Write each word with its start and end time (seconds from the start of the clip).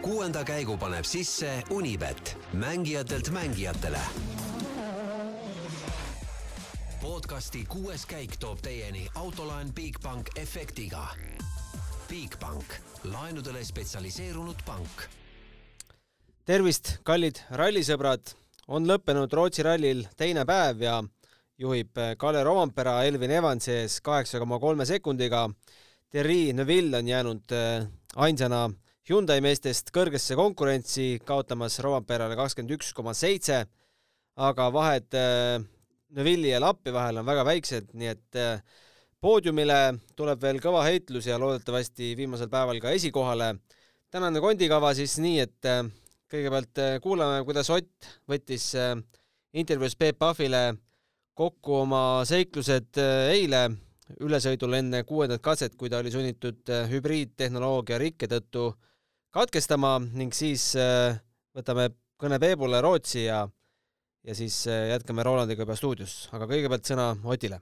kuuenda 0.00 0.44
käigu 0.44 0.76
paneb 0.80 1.04
sisse 1.04 1.62
Unibet, 1.70 2.36
mängijatelt 2.52 3.30
mängijatele. 3.30 4.00
podcasti 7.00 7.64
kuues 7.68 8.06
käik 8.06 8.36
toob 8.36 8.58
teieni 8.62 9.06
autolaen 9.14 9.72
Bigbank 9.74 10.28
efektiga. 10.36 11.08
Bigbank, 12.08 12.64
laenudele 13.04 13.64
spetsialiseerunud 13.64 14.56
pank. 14.66 15.08
tervist, 16.44 16.96
kallid 17.02 17.40
rallisõbrad, 17.50 18.34
on 18.68 18.86
lõppenud 18.86 19.32
Rootsi 19.32 19.62
rallil 19.62 20.06
teine 20.16 20.44
päev 20.44 20.82
ja 20.82 21.02
juhib 21.58 21.98
Kalle 22.18 22.44
Roompera 22.44 23.04
Elvin 23.04 23.30
Evansi 23.30 23.72
ees 23.72 24.00
kaheksa 24.00 24.38
koma 24.38 24.58
kolme 24.58 24.84
sekundiga. 24.84 25.50
Thierry 26.10 26.52
Neuville 26.52 26.96
on 26.96 27.08
jäänud 27.08 27.52
äh, 27.52 27.86
ainsana 28.16 28.70
Hyundai 29.10 29.40
meestest 29.42 29.88
kõrgesse 29.90 30.36
konkurentsi, 30.38 31.16
kaotamas 31.26 31.80
Roomperale 31.82 32.36
kakskümmend 32.38 32.76
üks 32.76 32.92
koma 32.94 33.10
seitse, 33.10 33.56
aga 34.38 34.66
vahed 34.70 35.16
äh, 35.18 35.56
Neville'i 36.14 36.52
ja 36.52 36.60
Lappi 36.62 36.92
vahel 36.94 37.16
on 37.18 37.26
väga 37.26 37.42
väiksed, 37.48 37.88
nii 37.98 38.10
et 38.12 38.36
äh, 38.38 38.60
poodiumile 39.18 39.96
tuleb 40.14 40.44
veel 40.44 40.60
kõva 40.62 40.84
heitlus 40.86 41.26
ja 41.26 41.40
loodetavasti 41.42 42.12
viimasel 42.20 42.46
päeval 42.52 42.78
ka 42.84 42.92
esikohale. 42.94 43.56
tänane 44.14 44.38
kondikava 44.44 44.92
siis 44.94 45.16
nii, 45.18 45.40
et 45.42 45.66
äh, 45.66 45.80
kõigepealt 46.30 46.78
kuulame, 47.02 47.40
kuidas 47.48 47.70
Ott 47.74 48.06
võttis 48.30 48.68
intervjuus 49.50 49.96
Peep 49.98 50.20
Pahvile 50.22 50.76
kokku 51.34 51.80
oma 51.80 52.22
seiklused 52.30 53.02
eile 53.32 53.64
ülesõidul 54.20 54.78
enne 54.78 55.02
kuuendat 55.02 55.42
katset, 55.42 55.74
kui 55.74 55.90
ta 55.90 55.98
oli 55.98 56.14
sunnitud 56.14 56.70
hübriidtehnoloogia 56.92 57.98
rikke 57.98 58.30
tõttu 58.30 58.68
katkestama 59.30 59.98
ning 60.18 60.34
siis 60.34 60.72
äh, 60.78 61.14
võtame 61.54 61.90
kõne 62.20 62.38
Peebule 62.42 62.80
Rootsi 62.82 63.24
ja 63.28 63.44
ja 64.26 64.34
siis 64.34 64.64
äh, 64.68 64.88
jätkame 64.90 65.22
Rolandiga 65.24 65.62
juba 65.62 65.76
stuudios, 65.78 66.24
aga 66.34 66.48
kõigepealt 66.50 66.90
sõna 66.90 67.12
Otile. 67.24 67.60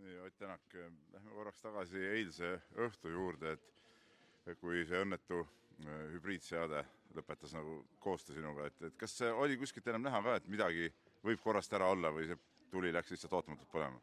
nii, 0.00 0.16
Ott 0.24 0.38
Tänak, 0.40 0.64
lähme 1.12 1.36
korraks 1.36 1.60
tagasi 1.62 2.06
eilse 2.16 2.54
õhtu 2.86 3.12
juurde, 3.12 3.52
et 3.52 4.58
kui 4.60 4.86
see 4.88 5.04
õnnetu 5.04 5.44
äh, 5.44 6.00
hübriidseade 6.14 6.82
lõpetas 7.14 7.52
nagu 7.54 7.82
koostöö 8.00 8.40
sinuga, 8.40 8.66
et, 8.66 8.80
et 8.88 8.96
kas 8.98 9.20
oli 9.28 9.60
kuskilt 9.60 9.86
enam 9.92 10.08
näha 10.08 10.22
ka, 10.24 10.40
et 10.40 10.48
midagi 10.48 10.88
võib 11.24 11.44
korrast 11.44 11.72
ära 11.76 11.92
olla 11.92 12.10
või 12.16 12.30
see 12.32 12.40
tuli 12.72 12.90
läks 12.96 13.12
lihtsalt 13.12 13.36
ootamatult 13.36 13.70
põlema? 13.70 14.00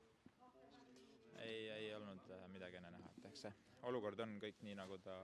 ei, 1.42 1.66
ei 1.80 1.94
olnud 1.98 2.30
midagi 2.54 2.78
enne 2.78 2.94
näha, 2.94 3.10
et 3.18 3.32
eks 3.34 3.48
see 3.48 3.56
olukord 3.90 4.20
on 4.22 4.38
kõik 4.40 4.62
nii, 4.62 4.78
nagu 4.78 5.02
ta 5.02 5.24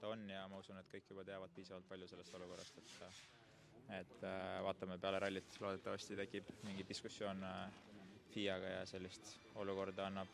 ta 0.00 0.08
on 0.12 0.28
ja 0.30 0.44
ma 0.48 0.58
usun, 0.60 0.78
et 0.80 0.90
kõik 0.92 1.10
juba 1.10 1.24
teavad 1.24 1.52
piisavalt 1.56 1.88
palju 1.88 2.08
sellest 2.10 2.34
olukorrast, 2.38 2.78
et 2.82 2.94
et 4.00 4.22
äh, 4.26 4.62
vaatame 4.66 4.96
peale 4.98 5.20
rallit, 5.22 5.58
loodetavasti 5.62 6.16
tekib 6.18 6.48
mingi 6.66 6.82
diskussioon 6.88 7.42
äh, 7.46 7.76
FIA-ga 8.32 8.72
ja 8.72 8.80
sellist 8.90 9.36
olukorda 9.62 10.08
annab 10.08 10.32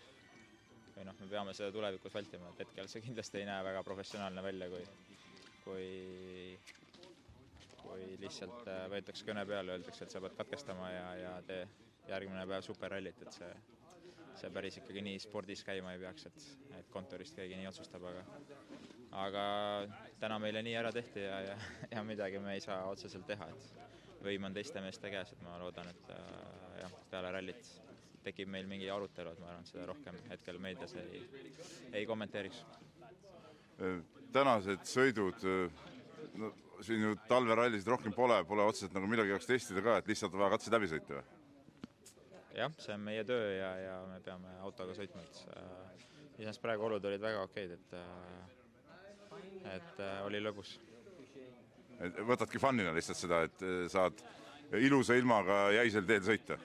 või 0.94 1.04
noh, 1.08 1.18
me 1.20 1.28
peame 1.28 1.52
seda 1.56 1.72
tulevikus 1.74 2.14
vältima, 2.16 2.48
et 2.54 2.62
hetkel 2.64 2.88
see 2.88 3.04
kindlasti 3.04 3.42
ei 3.42 3.48
näe 3.48 3.64
väga 3.66 3.82
professionaalne 3.84 4.44
välja, 4.44 4.70
kui 4.72 4.86
kui 5.64 5.90
kui 7.82 8.08
lihtsalt 8.24 8.66
äh, 8.72 8.86
võetakse 8.94 9.28
kõne 9.28 9.44
peale, 9.46 9.76
öeldakse, 9.76 10.06
et 10.08 10.16
sa 10.16 10.24
pead 10.24 10.38
katkestama 10.40 10.88
ja, 10.94 11.06
ja 11.20 11.36
tee 11.46 11.62
järgmine 12.08 12.46
päev 12.48 12.64
superrallit, 12.66 13.20
et 13.26 13.36
see 13.36 13.52
see 14.40 14.50
päris 14.54 14.78
ikkagi 14.80 15.02
nii 15.04 15.18
spordis 15.22 15.60
käima 15.66 15.92
ei 15.94 16.00
peaks, 16.02 16.24
et, 16.30 16.44
et 16.78 16.88
kontorist 16.94 17.36
keegi 17.36 17.58
nii 17.60 17.68
otsustab, 17.68 18.06
aga 18.08 18.22
aga 19.12 19.44
täna 20.20 20.38
meile 20.40 20.62
nii 20.64 20.74
ära 20.78 20.92
tehti 20.94 21.24
ja, 21.24 21.40
ja, 21.44 21.56
ja 21.90 22.02
midagi 22.06 22.40
me 22.40 22.56
ei 22.56 22.64
saa 22.64 22.84
otseselt 22.90 23.26
teha, 23.28 23.48
et 23.52 24.22
võim 24.24 24.48
on 24.48 24.54
teiste 24.56 24.80
meeste 24.84 25.10
käes, 25.12 25.32
et 25.34 25.42
ma 25.44 25.58
loodan, 25.60 25.88
et 25.90 26.12
äh, 26.14 26.80
jah, 26.82 26.96
peale 27.10 27.32
rallit 27.34 27.72
tekib 28.22 28.48
meil 28.48 28.68
mingi 28.70 28.88
arutelu, 28.90 29.34
et 29.34 29.42
ma 29.42 29.50
arvan, 29.50 29.66
et 29.66 29.72
seda 29.72 29.86
rohkem 29.90 30.18
hetkel 30.30 30.58
meedias 30.62 30.94
ei, 31.00 31.22
ei 31.92 32.06
kommenteeriks. 32.06 32.62
tänased 34.32 34.84
sõidud, 34.86 35.42
no 36.38 36.52
siin 36.82 37.02
ju 37.02 37.16
talverallisid 37.28 37.88
rohkem 37.90 38.14
pole, 38.14 38.38
pole 38.46 38.64
otseselt 38.66 38.94
nagu 38.94 39.10
millegi 39.10 39.34
jaoks 39.34 39.48
testida 39.48 39.82
ka, 39.82 39.98
et 39.98 40.10
lihtsalt 40.10 40.34
vaja 40.38 40.52
katsed 40.54 40.74
läbi 40.74 40.90
sõita 40.90 41.18
või? 41.18 41.40
jah, 42.56 42.72
see 42.84 42.94
on 42.94 43.04
meie 43.06 43.24
töö 43.26 43.52
ja, 43.56 43.70
ja 43.80 43.98
me 44.06 44.18
peame 44.24 44.54
autoga 44.62 44.94
sõitma, 44.96 45.22
et 45.24 45.58
äh, 45.58 46.06
iseenesest 46.38 46.62
praegu 46.62 46.86
olud 46.88 47.10
olid 47.10 47.22
väga 47.22 47.44
okeid, 47.46 47.76
et 47.78 47.94
äh, 47.98 48.61
et 49.72 50.02
äh, 50.02 50.18
oli 50.26 50.40
lõbus. 50.42 50.76
et 52.02 52.20
võtadki 52.26 52.60
fun'ina 52.62 52.94
lihtsalt 52.96 53.20
seda, 53.20 53.42
et 53.48 53.64
äh, 53.66 53.84
saad 53.92 54.22
ilusa 54.80 55.16
ilmaga 55.18 55.64
jäisel 55.78 56.06
teel 56.08 56.24
sõita? 56.26 56.58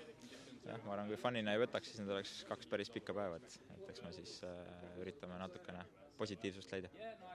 jah, 0.67 0.79
ma 0.85 0.95
arvan, 0.95 1.11
kui 1.11 1.19
fun'ina 1.21 1.55
ei 1.55 1.61
võtaks, 1.63 1.91
siis 1.91 2.01
need 2.01 2.13
oleks 2.15 2.39
kaks 2.49 2.69
päris 2.71 2.91
pikka 2.93 3.15
päeva, 3.17 3.39
et, 3.39 3.59
et 3.77 3.91
eks 3.93 4.03
me 4.05 4.13
siis 4.15 4.37
äh, 4.47 4.61
üritame 5.01 5.39
natukene 5.39 5.85
positiivsust 6.17 6.71
leida. 6.75 6.89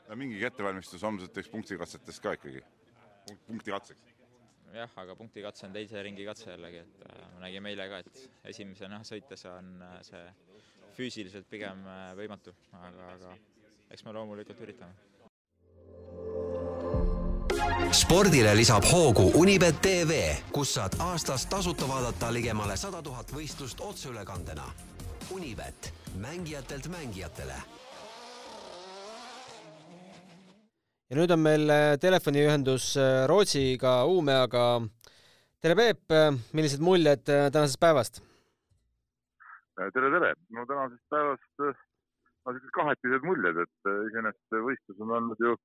no 0.09 0.19
mingigi 0.19 0.49
ettevalmistus 0.49 1.05
homseteks 1.07 1.53
punktikatsetest 1.53 2.23
ka 2.25 2.35
ikkagi, 2.39 2.65
punktikatseks? 3.47 4.17
jah, 4.73 4.93
aga 5.03 5.17
punktikatse 5.19 5.67
on 5.69 5.77
teise 5.77 6.03
ringi 6.05 6.27
katse 6.27 6.51
jällegi, 6.51 6.83
et 6.87 7.07
äh, 7.09 7.23
me 7.35 7.45
nägime 7.47 7.73
eile 7.73 7.89
ka, 7.93 8.03
et 8.05 8.51
esimesena 8.53 9.03
sõites 9.07 9.47
on 9.51 9.75
äh, 9.85 9.99
see 10.07 10.23
füüsiliselt 10.97 11.49
pigem 11.51 11.85
äh, 11.89 12.11
võimatu, 12.19 12.55
aga, 12.81 13.13
aga 13.17 13.35
eks 13.93 14.05
me 14.07 14.17
loomulikult 14.17 14.61
üritame 14.65 14.97
spordile 17.93 18.55
lisab 18.57 18.87
hoogu 18.89 19.27
Unibet 19.37 19.77
tv, 19.85 20.17
kus 20.55 20.71
saad 20.77 20.95
aastas 21.05 21.45
tasuta 21.51 21.85
vaadata 21.85 22.31
ligemale 22.33 22.77
sada 22.81 23.03
tuhat 23.05 23.29
võistlust 23.37 23.83
otseülekandena. 23.85 24.65
Unibet, 25.37 25.91
mängijatelt 26.21 26.89
mängijatele. 26.89 27.59
ja 31.11 31.19
nüüd 31.19 31.33
on 31.35 31.43
meil 31.45 31.69
äh, 31.69 31.99
telefoniühendus 32.01 32.95
äh, 32.97 33.27
Rootsiga, 33.29 34.07
Uumeaga. 34.09 34.81
tere, 35.61 35.77
Peep, 35.77 36.01
äh, 36.09 36.33
millised 36.53 36.81
muljed 36.81 37.27
tänasest 37.29 37.81
päevast? 37.81 38.23
tere, 39.77 40.09
tere, 40.17 40.33
no 40.57 40.65
tänasest 40.65 41.05
päevast 41.13 41.61
no 41.61 41.75
sellised 42.55 42.73
kahetised 42.73 43.29
muljed, 43.29 43.61
et 43.67 43.93
iseenesest 44.09 44.59
võistlus 44.65 45.05
on 45.05 45.13
olnud 45.19 45.45
ju 45.45 45.59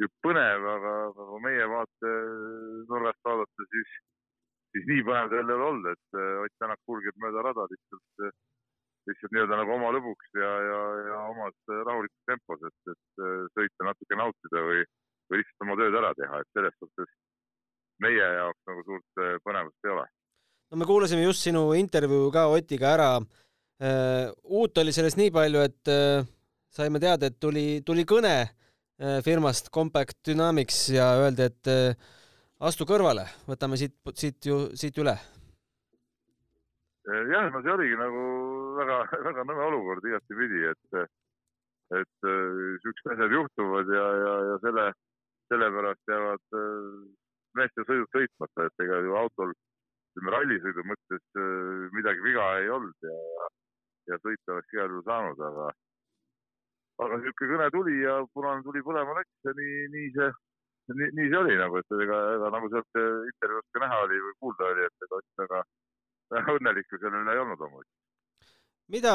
ju 0.00 0.08
põnev, 0.24 0.64
aga, 0.74 0.92
aga 1.10 1.26
kui 1.30 1.42
meie 1.44 1.66
vaatenurgast 1.70 3.20
vaadata, 3.26 3.66
siis, 3.74 3.96
ei 5.08 5.42
ole 5.42 5.56
olnud, 5.56 5.88
et 5.90 6.18
äh, 6.18 6.42
Ott 6.44 6.54
Tänak 6.60 6.80
kulgeb 6.86 7.16
mööda 7.22 7.42
rada 7.46 7.66
lihtsalt, 7.70 8.24
äh, 8.26 8.32
lihtsalt 9.08 9.34
nii-öelda 9.34 9.58
nagu 9.60 9.74
oma 9.74 9.92
lõbuks 9.96 10.30
ja, 10.36 10.50
ja, 10.68 10.80
ja 11.08 11.18
omas 11.32 11.56
rahulikus 11.70 12.28
tempos, 12.28 12.62
et, 12.68 12.92
et 12.94 13.24
sõita 13.56 13.88
natuke 13.88 14.18
nautida 14.20 14.64
või, 14.66 14.84
või 15.30 15.40
lihtsalt 15.40 15.66
oma 15.66 15.76
tööd 15.80 15.98
ära 16.02 16.12
teha, 16.18 16.40
et 16.40 16.50
selles 16.56 16.76
suhtes 16.82 17.12
meie 18.04 18.28
jaoks 18.36 18.60
nagu 18.70 18.84
suurt 18.86 19.22
põnevust 19.44 19.88
ei 19.88 19.94
ole. 19.94 20.06
no 20.70 20.80
me 20.80 20.88
kuulasime 20.88 21.24
just 21.24 21.44
sinu 21.48 21.64
intervjuu 21.76 22.30
ka 22.32 22.46
Otiga 22.52 22.94
ära. 22.94 23.10
uut 24.44 24.78
oli 24.78 24.92
sellest 24.92 25.18
nii 25.20 25.32
palju, 25.32 25.64
et 25.64 25.92
saime 26.70 27.00
teada, 27.00 27.32
et 27.32 27.40
tuli, 27.40 27.82
tuli 27.84 28.04
kõne 28.04 28.36
firmast 29.24 29.72
Compact 29.72 30.20
Dynamics 30.28 30.90
ja 30.92 31.10
öeldi, 31.24 31.48
et 31.48 31.72
astu 32.68 32.86
kõrvale, 32.88 33.24
võtame 33.48 33.78
siit, 33.80 33.96
siit 34.20 34.46
ju, 34.46 34.56
siit 34.78 34.98
üle. 35.00 35.14
Äh, 37.08 37.22
jah, 37.32 37.48
no 37.52 37.62
see 37.64 37.72
oligi 37.72 37.96
nagu 38.00 38.24
väga, 38.78 38.98
väga 39.28 39.46
nõme 39.48 39.66
olukord 39.70 40.04
igatepidi, 40.08 40.66
et, 40.72 40.84
et 42.00 42.28
siuksed 42.84 43.14
asjad 43.14 43.36
juhtuvad 43.38 43.90
ja, 43.96 44.06
ja, 44.24 44.34
ja 44.50 44.60
selle, 44.64 44.86
sellepärast 45.52 46.12
jäävad 46.14 46.44
meeste 47.58 47.86
sõidud 47.88 48.10
sõitmata, 48.14 48.68
et 48.68 48.84
ega 48.86 49.00
ju 49.06 49.16
autol 49.18 49.50
ütleme 49.52 50.34
rallisõidu 50.34 50.84
mõttes 50.86 51.24
midagi 51.96 52.22
viga 52.26 52.46
ei 52.60 52.68
olnud 52.70 53.06
ja, 53.06 53.16
ja 54.10 54.18
sõita 54.22 54.56
oleks 54.56 54.74
igal 54.74 54.90
juhul 54.90 55.06
saanud, 55.06 55.42
aga 55.48 55.70
aga 57.00 57.18
niisugune 57.20 57.50
kõne 57.54 57.68
tuli 57.74 57.96
ja 58.02 58.14
punane 58.34 58.64
tuli 58.66 58.82
põlema 58.84 59.16
läks 59.16 59.48
ja 59.48 59.54
nii, 59.56 59.76
nii 59.94 60.08
see, 60.16 60.30
nii, 60.96 61.10
nii 61.18 61.28
see 61.28 61.40
oli 61.40 61.58
nagu, 61.60 61.82
et 61.82 61.94
ega, 62.06 62.18
ega 62.36 62.50
nagu 62.56 62.70
sealt 62.72 63.00
intervjuust 63.00 63.70
ka 63.74 63.84
näha 63.84 64.00
oli 64.06 64.22
või 64.24 64.34
kuulda 64.44 64.72
oli, 64.72 64.88
et 64.88 65.06
ega 65.06 65.20
Ott 65.20 65.44
väga, 65.44 65.62
väga 66.36 66.56
õnnelik 66.58 66.90
ju 66.90 67.00
selle 67.02 67.22
üle 67.22 67.36
ei 67.36 67.44
olnud 67.44 67.62
loomulikult. 67.64 67.96
mida, 68.90 69.14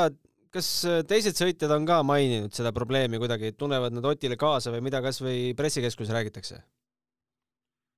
kas 0.56 0.70
teised 1.10 1.40
sõitjad 1.40 1.76
on 1.76 1.88
ka 1.90 2.00
maininud 2.08 2.56
seda 2.56 2.72
probleemi 2.76 3.20
kuidagi, 3.22 3.56
tunnevad 3.60 3.96
nad 3.96 4.08
Otile 4.12 4.40
kaasa 4.40 4.74
või 4.76 4.86
mida 4.88 5.04
kas 5.06 5.22
või 5.24 5.54
pressikeskuses 5.58 6.16
räägitakse? 6.16 6.64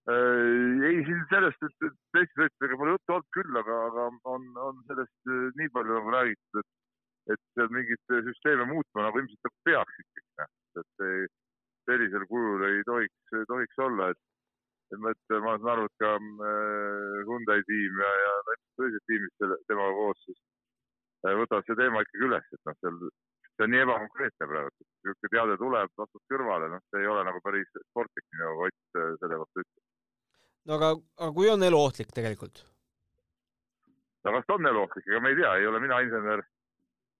Äh, 0.07 0.83
ei, 0.87 1.01
siin 1.03 1.23
sellest, 1.27 1.63
et 1.67 1.95
teiste 2.15 2.39
sõitjatega 2.39 2.77
pole 2.79 2.93
juttu 2.93 3.15
olnud 3.17 3.31
küll, 3.35 3.57
aga, 3.59 3.79
aga 3.89 4.05
on, 4.31 4.45
on 4.69 4.77
sellest 4.87 5.31
äh, 5.33 5.49
nii 5.59 5.71
palju 5.75 5.97
nagu 5.97 6.13
räägitud, 6.15 6.63
et 6.63 7.35
et 7.35 7.73
mingeid 7.75 8.13
süsteeme 8.29 8.69
muutma 8.69 9.03
nagu 9.03 9.19
ilmselt 9.19 9.57
peaks 9.67 9.97
ikkagi, 9.99 10.47
et 10.79 10.87
see, 11.01 11.25
sellisel 11.87 12.25
kujul 12.29 12.65
ei 12.67 12.83
tohiks, 12.87 13.37
tohiks 13.49 13.85
olla, 13.87 14.11
et 14.13 14.23
et 14.91 14.99
ma, 15.03 15.11
et 15.11 15.39
ma 15.43 15.55
saan 15.57 15.71
aru, 15.73 15.87
et 15.87 16.03
ka 16.03 16.13
äh, 16.15 17.23
Hyundai 17.27 17.63
tiim 17.67 17.97
ja, 18.03 18.11
ja 18.23 18.35
teised 18.79 19.03
tiimid 19.09 19.33
selle, 19.41 19.57
temaga 19.67 19.95
koos 19.97 20.21
siis 20.23 20.37
äh, 21.27 21.35
võtavad 21.35 21.67
selle 21.67 21.81
teema 21.81 22.03
ikkagi 22.05 22.29
üles, 22.29 22.47
et 22.55 22.69
noh, 22.69 22.77
seal 22.79 23.01
see 23.57 23.65
on 23.65 23.73
nii 23.73 23.83
ebakonkreetne 23.83 24.47
praegu, 24.51 24.71
et 24.71 25.09
niisugune 25.09 25.33
teade 25.33 25.59
tuleb, 25.59 25.93
astud 26.05 26.23
kõrvale, 26.31 26.71
noh, 26.71 26.83
see 26.91 27.03
ei 27.03 27.11
ole 27.11 27.23
nagu 27.27 27.41
päris 27.43 27.69
sportlik, 27.89 28.25
nii 28.31 28.43
nagu 28.45 28.67
Ott 28.67 28.99
äh, 29.01 29.13
selle 29.21 29.39
kohta 29.43 29.63
ütles. 29.63 29.85
no 30.69 30.77
aga, 30.77 30.91
aga 31.19 31.31
kui 31.39 31.49
on 31.51 31.69
elu 31.69 31.79
ohtlik 31.87 32.13
tegelikult? 32.15 32.63
no 34.23 34.35
kas 34.37 34.47
ta 34.47 34.59
on 34.59 34.71
elu 34.71 34.83
ohtlik, 34.85 35.09
ega 35.09 35.23
me 35.23 35.33
ei 35.33 35.41
tea, 35.41 35.55
ei 35.57 35.67
ole 35.67 35.81
mina 35.83 35.99
insener, 36.05 36.45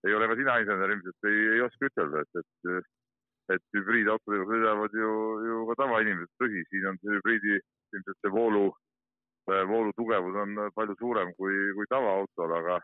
ei 0.06 0.14
ole 0.14 0.30
ka 0.30 0.38
sina 0.38 0.60
insener, 0.62 0.94
ilmselt 0.94 1.28
ei, 1.32 1.44
ei 1.56 1.66
oska 1.66 1.90
ütelda, 1.90 2.24
et, 2.24 2.48
et 2.72 2.88
et 3.54 3.64
hübriidautodega 3.76 4.46
sõidavad 4.48 4.94
ju, 4.96 5.10
ju 5.48 5.64
ka 5.70 5.76
tavainimesed, 5.82 6.30
tõsi, 6.42 6.64
siin 6.68 6.86
on 6.90 7.00
see 7.00 7.16
hübriidi 7.16 7.56
ilmselt 7.96 8.18
see 8.20 8.32
voolu, 8.34 8.64
äh, 9.50 9.64
voolu 9.68 9.94
tugevus 9.96 10.36
on 10.42 10.56
palju 10.76 10.96
suurem 11.00 11.32
kui, 11.38 11.54
kui 11.76 11.88
tavaautol, 11.92 12.56
aga, 12.58 12.80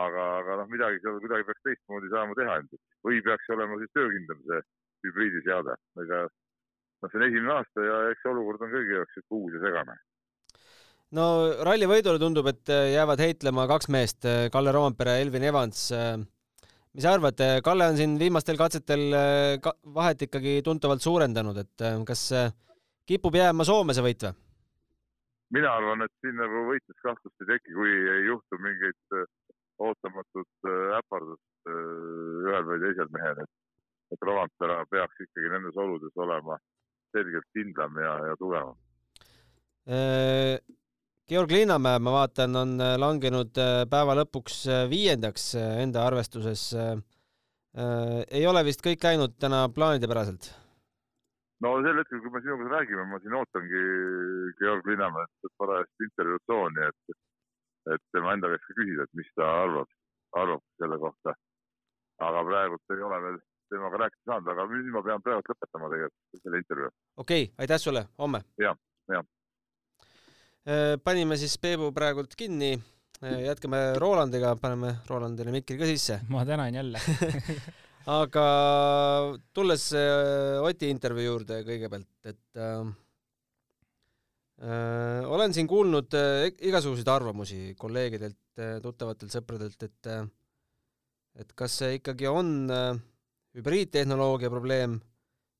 aga, 0.00 0.26
aga 0.40 0.58
noh, 0.62 0.72
midagi 0.72 1.00
seal 1.04 1.20
kuidagi 1.22 1.48
peaks 1.48 1.64
teistmoodi 1.68 2.12
saama 2.12 2.36
teha 2.38 2.58
ilmselt. 2.60 2.82
Või 3.06 3.22
peaks 3.24 3.54
olema 3.56 3.80
siis 3.80 3.94
töökindlam 3.96 4.42
see 4.50 4.60
hübriidiseade, 5.06 5.78
ega 6.04 6.26
noh, 6.26 7.08
see 7.08 7.22
on 7.22 7.26
esimene 7.30 7.56
aasta 7.56 7.88
ja 7.88 8.04
eks 8.10 8.22
see 8.24 8.34
olukord 8.34 8.68
on 8.68 8.76
kõigi 8.76 8.96
jaoks 8.98 9.24
uus 9.30 9.56
ja 9.56 9.64
segane. 9.64 9.98
No 11.16 11.26
ralli 11.64 11.86
võidule 11.86 12.18
tundub, 12.18 12.48
et 12.50 12.66
jäävad 12.66 13.20
heitlema 13.22 13.68
kaks 13.70 13.88
meest, 13.94 14.26
Kalle 14.52 14.72
Roompere 14.74 15.20
Elvin 15.22 15.44
Evans 15.46 15.84
mis 16.96 17.04
sa 17.04 17.12
arvad, 17.12 17.40
Kalle 17.64 17.90
on 17.90 17.98
siin 17.98 18.14
viimastel 18.16 18.56
katsetel 18.56 19.02
äh, 19.12 19.72
vahet 19.94 20.22
ikkagi 20.26 20.62
tuntavalt 20.64 21.04
suurendanud, 21.04 21.58
et 21.60 21.84
äh, 21.84 21.98
kas 22.08 22.22
äh, 22.32 22.54
kipub 23.06 23.36
jääma 23.36 23.66
Soome 23.68 23.96
see 23.96 24.04
võit 24.06 24.24
või? 24.24 24.38
mina 25.56 25.74
arvan, 25.78 26.02
et 26.06 26.14
siin 26.24 26.40
nagu 26.40 26.64
võitlust 26.70 27.02
kahtlust 27.04 27.44
ei 27.44 27.50
teki, 27.52 27.74
kui 27.76 27.92
ei 27.92 28.24
juhtu 28.26 28.58
mingit 28.64 29.18
ootamatut 29.78 30.70
äpardust 30.96 31.70
ühel 31.70 32.64
või 32.66 32.80
teisel 32.82 33.12
mehel, 33.14 33.44
et, 33.44 33.52
et 34.16 34.26
Rovanpera 34.26 34.80
peaks 34.90 35.22
ikkagi 35.22 35.52
nendes 35.52 35.78
oludes 35.78 36.18
olema 36.24 36.56
selgelt 37.14 37.46
kindlam 37.54 38.00
ja, 38.02 38.16
ja 38.32 38.40
tugevam 38.40 38.74
Georg 41.26 41.50
Linnamäe, 41.50 41.98
ma 41.98 42.12
vaatan, 42.14 42.52
on 42.54 42.74
äh, 42.78 42.92
langenud 43.02 43.58
äh, 43.58 43.80
päeva 43.90 44.14
lõpuks 44.14 44.60
äh, 44.70 44.84
viiendaks 44.86 45.56
enda 45.58 46.04
arvestuses. 46.06 46.68
ei 47.76 48.46
ole 48.48 48.62
vist 48.64 48.80
kõik 48.80 49.02
läinud 49.04 49.34
täna 49.42 49.66
plaanidepäraselt? 49.68 50.46
no 51.60 51.72
sel 51.84 51.98
hetkel, 52.00 52.22
kui 52.22 52.32
me 52.32 52.40
sinuga 52.44 52.70
räägime, 52.76 53.04
ma 53.10 53.18
siin 53.20 53.34
ootangi 53.36 53.82
Georg 54.62 54.86
Linnamäed 54.88 55.50
parajasti 55.58 56.08
intervjuutsooni, 56.08 56.86
et, 56.88 57.18
et 57.96 58.04
tema 58.16 58.32
enda 58.32 58.54
käest 58.54 58.70
ka 58.70 58.78
küsida, 58.78 59.04
et 59.04 59.20
mis 59.20 59.28
ta 59.34 59.50
arvab, 59.66 59.92
arvab 60.44 60.64
selle 60.78 61.02
kohta. 61.02 61.34
aga 62.30 62.48
praegult 62.48 62.96
ei 62.96 63.06
ole 63.10 63.22
veel 63.26 63.40
temaga 63.74 64.04
rääkida 64.06 64.30
saanud, 64.30 64.52
aga 64.54 64.70
nüüd 64.72 64.92
ma 64.94 65.02
pean 65.10 65.26
praegu 65.26 65.52
lõpetama 65.52 65.90
tegelikult 65.92 66.44
selle 66.46 66.62
intervjuu. 66.64 66.98
okei 67.16 67.48
okay,, 67.48 67.54
aitäh 67.58 67.82
sulle, 67.82 68.06
homme! 68.16 68.46
jah, 68.62 68.78
jah 69.10 69.26
panime 71.04 71.36
siis 71.38 71.56
Peebu 71.62 71.92
praegult 71.94 72.34
kinni, 72.38 72.72
äh, 73.22 73.40
jätkame 73.46 73.94
Rolandiga, 74.02 74.56
paneme 74.60 74.96
Rolandile 75.08 75.54
mikri 75.54 75.78
ka 75.78 75.86
sisse. 75.88 76.20
ma 76.28 76.44
tänan 76.46 76.74
jälle 76.74 77.00
aga 78.20 78.46
tulles 79.54 79.92
äh, 79.94 80.62
Oti 80.62 80.90
intervjuu 80.90 81.26
juurde 81.26 81.60
kõigepealt, 81.66 82.10
et 82.24 82.62
äh, 82.62 82.86
olen 85.26 85.54
siin 85.54 85.68
kuulnud 85.70 86.14
äh, 86.16 86.48
igasuguseid 86.70 87.08
arvamusi 87.12 87.74
kolleegidelt, 87.78 88.40
tuttavatelt 88.82 89.34
sõpradelt, 89.34 89.82
et 89.84 90.08
äh, 90.08 90.26
et 91.40 91.52
kas 91.56 91.80
see 91.82 91.98
ikkagi 91.98 92.28
on 92.30 92.70
äh, 92.72 92.96
hübriidtehnoloogia 93.56 94.50
probleem 94.52 94.98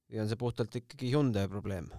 või 0.08 0.22
on 0.22 0.30
see 0.30 0.40
puhtalt 0.40 0.76
ikkagi 0.80 1.12
Hyundai 1.12 1.46
probleem? 1.50 1.90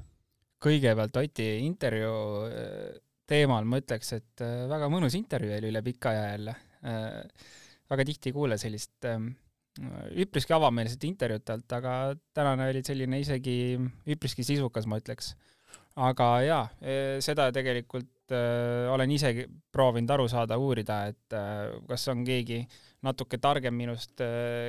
Kõigepealt 0.64 1.18
Oti 1.22 1.48
intervjuu 1.66 2.22
äh, 2.48 3.00
teemal 3.28 3.68
ma 3.70 3.80
ütleks, 3.82 4.14
et 4.18 4.46
äh, 4.46 4.66
väga 4.70 4.90
mõnus 4.92 5.18
intervjuu 5.18 5.58
oli 5.58 5.72
üle 5.72 5.84
pika 5.86 6.14
aja 6.14 6.30
jälle. 6.34 6.56
Äh, 6.88 7.50
väga 7.92 8.08
tihti 8.08 8.32
ei 8.32 8.36
kuule 8.36 8.58
sellist 8.60 9.06
ähm, 9.08 9.30
üpriski 10.18 10.56
avameelset 10.56 11.06
intervjuud 11.08 11.46
talt, 11.48 11.72
aga 11.78 11.92
tänane 12.36 12.72
oli 12.74 12.82
selline 12.84 13.22
isegi 13.22 13.78
üpriski 14.10 14.44
sisukas, 14.44 14.90
ma 14.90 15.00
ütleks. 15.00 15.36
aga 15.98 16.26
jaa, 16.46 16.64
seda 17.24 17.48
tegelikult 17.54 18.34
olen 18.94 19.12
isegi 19.16 19.48
proovinud 19.72 20.12
aru 20.14 20.28
saada, 20.30 20.58
uurida, 20.62 20.98
et 21.10 21.36
kas 21.88 22.08
on 22.12 22.26
keegi 22.28 22.60
natuke 23.08 23.40
targem 23.42 23.74
minust 23.74 24.22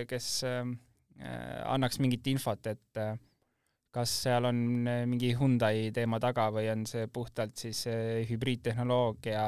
kes 0.09 0.29
annaks 0.47 1.99
mingit 2.01 2.31
infot, 2.33 2.71
et 2.71 3.03
kas 3.95 4.13
seal 4.25 4.49
on 4.49 4.89
äh, 4.89 5.05
mingi 5.09 5.33
Hyundai 5.39 5.89
teema 5.95 6.21
taga 6.23 6.49
või 6.55 6.69
on 6.73 6.85
see 6.89 7.09
puhtalt 7.13 7.57
siis 7.61 7.85
äh, 7.91 8.25
hübriidtehnoloogia, 8.29 9.45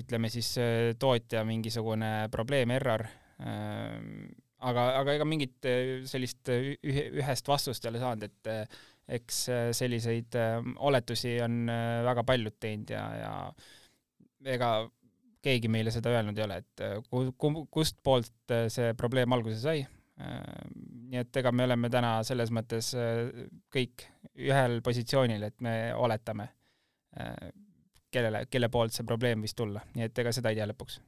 ütleme 0.00 0.30
siis 0.32 0.52
äh, 0.60 0.92
tootja 1.00 1.44
mingisugune 1.48 2.28
probleem, 2.32 2.72
error, 2.76 3.06
aga, 3.40 4.82
aga 5.00 5.12
ega 5.16 5.24
mingit 5.24 5.68
sellist 6.08 6.50
ühe, 6.52 7.06
ühest 7.16 7.48
vastust 7.48 7.84
ei 7.84 7.92
ole 7.92 8.02
saanud, 8.02 8.26
et 8.28 8.50
eks 9.16 9.38
selliseid 9.78 10.36
oletusi 10.84 11.38
on 11.42 11.64
väga 12.04 12.22
paljud 12.28 12.58
teinud 12.60 12.92
ja, 12.92 13.06
ja 13.16 14.52
ega 14.52 14.68
keegi 15.40 15.70
meile 15.72 15.90
seda 15.94 16.12
öelnud 16.12 16.36
ei 16.36 16.44
ole, 16.44 16.60
et 16.60 16.84
kust 17.72 17.96
poolt 18.04 18.54
see 18.68 18.92
probleem 19.00 19.32
alguse 19.32 19.56
sai 19.64 19.80
nii 21.10 21.20
et 21.20 21.38
ega 21.40 21.52
me 21.54 21.66
oleme 21.66 21.90
täna 21.92 22.12
selles 22.26 22.52
mõttes 22.54 22.92
äh, 22.98 23.30
kõik 23.72 24.04
ühel 24.38 24.80
positsioonil, 24.84 25.46
et 25.48 25.56
me 25.64 25.74
oletame, 25.96 26.48
äh, 27.18 27.48
kellele, 28.10 28.44
kelle 28.50 28.70
poolt 28.72 28.94
see 28.94 29.06
probleem 29.06 29.42
võis 29.44 29.56
tulla, 29.56 29.82
nii 29.94 30.08
et 30.08 30.22
ega 30.22 30.34
seda 30.34 30.52
ei 30.52 30.60
tea 30.60 30.68
lõpuks. 30.70 31.00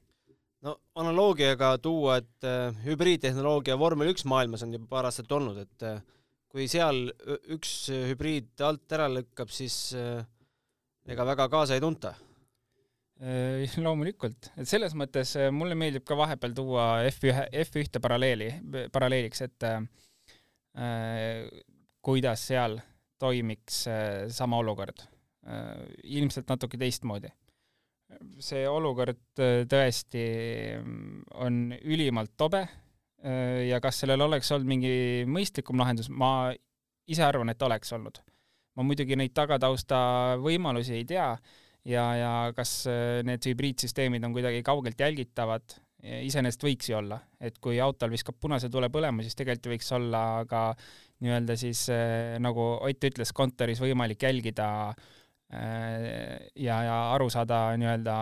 no 0.63 0.77
analoogiaga 0.99 1.77
tuua, 1.83 2.19
et 2.23 2.49
äh, 2.49 2.83
hübriidtehnoloogia 2.85 3.77
vormel 3.79 4.13
üks 4.13 4.25
maailmas 4.25 4.65
on 4.65 4.75
juba 4.75 4.89
paar 4.97 5.09
aastat 5.09 5.31
olnud, 5.31 5.63
et 5.63 5.87
kui 6.53 6.67
seal 6.69 7.07
üks 7.55 7.89
hübriid 8.11 8.61
alt 8.61 8.91
ära 8.93 9.07
lükkab, 9.09 9.49
siis 9.49 9.95
ega 9.95 11.25
väga 11.25 11.49
kaasa 11.49 11.75
ei 11.75 11.81
tunta 11.81 12.13
loomulikult, 13.85 14.51
et 14.57 14.67
selles 14.69 14.95
mõttes 14.99 15.35
äh, 15.39 15.51
mulle 15.55 15.77
meeldib 15.79 16.03
ka 16.07 16.17
vahepeal 16.19 16.55
tuua 16.57 16.87
F1, 17.07 17.47
F1-te 17.63 18.01
paralleeli, 18.03 18.49
paralleeliks, 18.91 19.45
et 19.47 19.67
äh, 19.69 21.45
kuidas 22.03 22.47
seal 22.49 22.79
toimiks 23.23 23.87
äh, 23.87 24.27
sama 24.27 24.59
olukord 24.59 25.05
äh,. 25.47 25.87
ilmselt 26.03 26.49
natuke 26.51 26.77
teistmoodi. 26.77 27.31
see 28.43 28.67
olukord 28.69 29.41
äh, 29.41 29.63
tõesti 29.69 30.25
on 31.41 31.73
ülimalt 31.81 32.35
tobe 32.37 32.61
äh, 32.63 33.63
ja 33.69 33.79
kas 33.81 34.03
sellel 34.03 34.21
oleks 34.27 34.51
olnud 34.51 34.69
mingi 34.69 34.93
mõistlikum 35.27 35.79
lahendus, 35.79 36.09
ma 36.09 36.51
ise 37.07 37.23
arvan, 37.25 37.49
et 37.49 37.61
oleks 37.61 37.93
olnud. 37.95 38.19
ma 38.75 38.83
muidugi 38.83 39.15
neid 39.15 39.33
tagatausta 39.33 39.97
võimalusi 40.41 40.97
ei 40.99 41.05
tea 41.05 41.31
ja, 41.87 42.03
ja 42.17 42.33
kas 42.55 42.83
äh, 42.89 43.21
need 43.27 43.43
hübriidsüsteemid 43.49 44.23
on 44.23 44.35
kuidagi 44.35 44.63
kaugelt 44.65 44.99
jälgitavad, 44.99 45.79
iseenesest 46.03 46.65
võiks 46.65 46.89
ju 46.89 46.97
olla, 46.97 47.21
et 47.39 47.61
kui 47.63 47.77
autol 47.79 48.11
viskab 48.11 48.35
punase 48.35 48.67
tule 48.71 48.89
põlema, 48.91 49.23
siis 49.23 49.37
tegelikult 49.39 49.69
võiks 49.71 49.91
olla 49.95 50.23
ka 50.49 50.65
nii-öelda 51.23 51.55
siis 51.59 51.85
äh, 51.95 52.33
nagu 52.43 52.73
Ott 52.83 53.07
ütles, 53.07 53.31
kontoris 53.35 53.79
võimalik 53.79 54.25
jälgida 54.27 54.67
äh, 54.89 56.49
ja, 56.59 56.81
ja 56.89 56.97
aru 57.13 57.29
saada 57.31 57.69
nii-öelda 57.79 58.17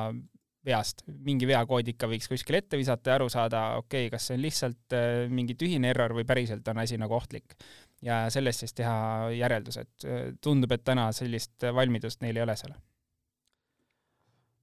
veast, 0.66 1.02
mingi 1.26 1.48
veakood 1.50 1.90
ikka 1.90 2.06
võiks 2.06 2.30
kuskile 2.30 2.60
ette 2.62 2.78
visata 2.78 3.10
ja 3.10 3.18
aru 3.18 3.32
saada, 3.34 3.64
okei 3.82 4.06
okay,, 4.06 4.14
kas 4.14 4.30
see 4.30 4.38
on 4.38 4.44
lihtsalt 4.44 4.98
mingi 5.34 5.56
tühine 5.58 5.90
error 5.90 6.14
või 6.14 6.28
päriselt 6.30 6.70
on 6.70 6.84
asi 6.84 7.02
nagu 7.02 7.18
ohtlik. 7.18 7.58
ja 8.06 8.28
sellest 8.30 8.62
siis 8.62 8.78
teha 8.78 9.32
järeldused. 9.34 10.06
tundub, 10.42 10.78
et 10.78 10.86
täna 10.86 11.10
sellist 11.18 11.66
valmidust 11.66 12.22
neil 12.22 12.38
ei 12.38 12.46
ole 12.46 12.60
seal 12.62 12.78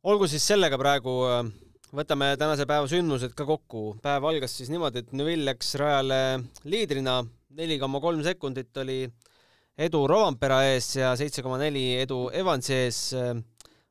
olgu 0.06 0.28
siis 0.30 0.44
sellega 0.46 0.78
praegu, 0.78 1.14
äh, 1.26 1.48
võtame 1.96 2.30
tänase 2.38 2.66
päeva 2.68 2.86
sündmused 2.90 3.34
ka 3.34 3.46
kokku. 3.48 3.98
päev 4.02 4.24
algas 4.24 4.54
siis 4.56 4.70
niimoodi, 4.70 5.02
et 5.02 5.12
Neville 5.12 5.50
läks 5.50 5.74
rajale 5.74 6.44
liidrina, 6.64 7.24
neli 7.50 7.78
koma 7.78 8.00
kolm 8.00 8.22
sekundit 8.22 8.76
oli 8.76 9.08
edu 9.78 10.06
Rovampera 10.06 10.62
ees 10.70 10.96
ja 10.96 11.16
seitse 11.16 11.42
koma 11.42 11.58
neli 11.58 11.96
edu 11.98 12.30
Evansi 12.30 12.74
ees. 12.74 13.14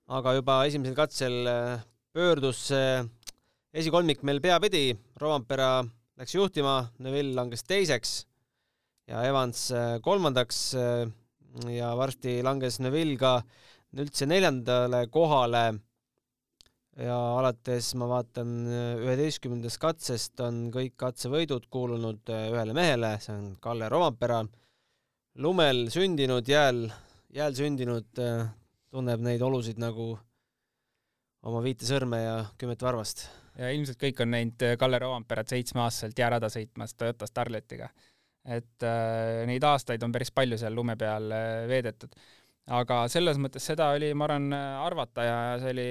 aga 0.08 0.34
juba 0.34 0.66
esimesel 0.66 0.96
katsel 0.96 1.48
äh, 1.48 1.84
pöördus 2.14 2.72
esikolmik 3.74 4.24
meil 4.24 4.40
peapidi, 4.40 4.96
Rovampera 5.20 5.84
läks 6.18 6.36
juhtima, 6.36 6.88
Neville 7.00 7.36
langes 7.36 7.64
teiseks 7.64 8.26
ja 9.08 9.24
Evans 9.24 9.72
kolmandaks 10.02 10.74
ja 11.68 11.92
varsti 11.96 12.42
langes 12.44 12.80
Neville 12.80 13.18
ka 13.18 13.42
üldse 13.94 14.26
neljandale 14.26 15.08
kohale 15.12 15.74
ja 16.98 17.18
alates 17.38 17.92
ma 18.00 18.08
vaatan 18.10 18.54
üheteistkümnendast 19.06 19.80
katsest 19.82 20.40
on 20.42 20.68
kõik 20.74 20.96
katsevõidud 20.98 21.68
kuulunud 21.70 22.32
ühele 22.34 22.74
mehele, 22.78 23.16
see 23.22 23.36
on 23.36 23.52
Kalle 23.62 23.90
Rovampera. 23.90 24.44
lumel 25.38 25.88
sündinud, 25.94 26.48
jääl, 26.50 26.88
jääl 27.30 27.54
sündinud, 27.54 28.10
tunneb 28.90 29.22
neid 29.22 29.42
olusid 29.46 29.78
nagu 29.78 30.16
oma 31.48 31.62
viite 31.64 31.88
sõrme 31.88 32.22
ja 32.24 32.38
kümmet 32.58 32.82
varvast. 32.82 33.28
ja 33.58 33.70
ilmselt 33.74 34.00
kõik 34.02 34.22
on 34.22 34.32
näinud 34.34 34.66
Kalle 34.80 35.00
Rovamperat 35.00 35.54
seitsmeaastaselt 35.54 36.20
jäärada 36.20 36.50
sõitmas 36.50 36.96
Toyota 36.98 37.28
Starletiga. 37.28 37.90
et 38.46 38.84
äh, 38.84 39.46
neid 39.46 39.64
aastaid 39.64 40.04
on 40.04 40.12
päris 40.12 40.32
palju 40.32 40.58
seal 40.58 40.76
lume 40.76 40.96
peal 40.96 41.32
äh, 41.36 41.68
veedetud 41.68 42.14
aga 42.68 43.00
selles 43.12 43.40
mõttes 43.40 43.64
seda 43.70 43.92
oli, 43.96 44.10
ma 44.18 44.28
arvan, 44.28 44.52
arvata 44.84 45.24
ja 45.24 45.38
see 45.62 45.72
oli 45.72 45.88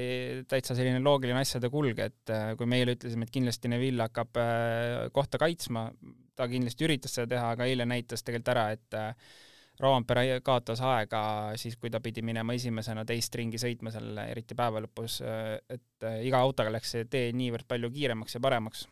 täitsa 0.49 0.77
selline 0.77 1.01
loogiline 1.05 1.41
asjade 1.41 1.71
kulg, 1.73 2.01
et 2.05 2.33
äh, 2.33 2.53
kui 2.59 2.69
meie 2.69 2.89
ütlesime, 2.93 3.25
et 3.27 3.33
kindlasti 3.33 3.71
Neville 3.73 4.05
hakkab 4.05 4.41
äh, 4.43 5.09
kohta 5.17 5.41
kaitsma, 5.41 5.89
ta 6.37 6.49
kindlasti 6.51 6.89
üritas 6.89 7.17
seda 7.17 7.31
teha, 7.33 7.53
aga 7.57 7.69
eile 7.69 7.89
näitas 7.89 8.25
tegelikult 8.27 8.53
ära, 8.53 8.67
et 8.77 8.99
äh, 8.99 9.37
Rovanpera 9.81 10.23
kaotas 10.41 10.81
aega 10.81 11.21
siis, 11.61 11.75
kui 11.77 11.91
ta 11.93 12.01
pidi 12.01 12.23
minema 12.25 12.55
esimesena 12.57 13.05
teist 13.09 13.35
ringi 13.37 13.61
sõitma 13.61 13.93
seal, 13.93 14.15
eriti 14.25 14.57
päeva 14.57 14.81
lõpus, 14.81 15.19
et 15.21 16.07
iga 16.25 16.41
autoga 16.41 16.73
läks 16.73 16.95
see 16.95 17.05
tee 17.13 17.27
niivõrd 17.37 17.69
palju 17.69 17.91
kiiremaks 17.93 18.39
ja 18.39 18.41
paremaks. 18.41 18.87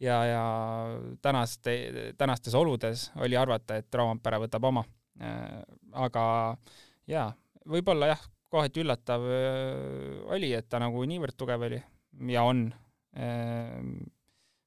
ja, 0.00 0.16
ja 0.30 0.46
tänaste, 1.20 1.76
tänastes 2.16 2.56
oludes 2.56 3.10
oli 3.20 3.36
arvata, 3.36 3.76
et 3.76 4.00
Rovanpera 4.00 4.40
võtab 4.40 4.64
oma 4.72 4.86
aga 5.20 6.24
jaa, 7.10 7.28
võib-olla 7.70 8.10
jah, 8.12 8.24
kohati 8.54 8.82
üllatav 8.84 9.24
äh, 9.28 10.18
oli, 10.34 10.52
et 10.56 10.68
ta 10.70 10.80
nagu 10.82 11.02
niivõrd 11.08 11.36
tugev 11.38 11.66
oli 11.68 11.80
ja 12.30 12.44
on. 12.46 12.66
Äh, 13.18 13.78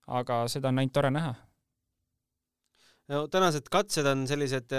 aga 0.07 0.45
seda 0.51 0.71
on 0.71 0.79
ainult 0.79 0.95
tore 0.95 1.11
näha. 1.11 1.33
no 3.11 3.25
tänased 3.31 3.67
katsed 3.71 4.07
on 4.07 4.23
sellised, 4.27 4.71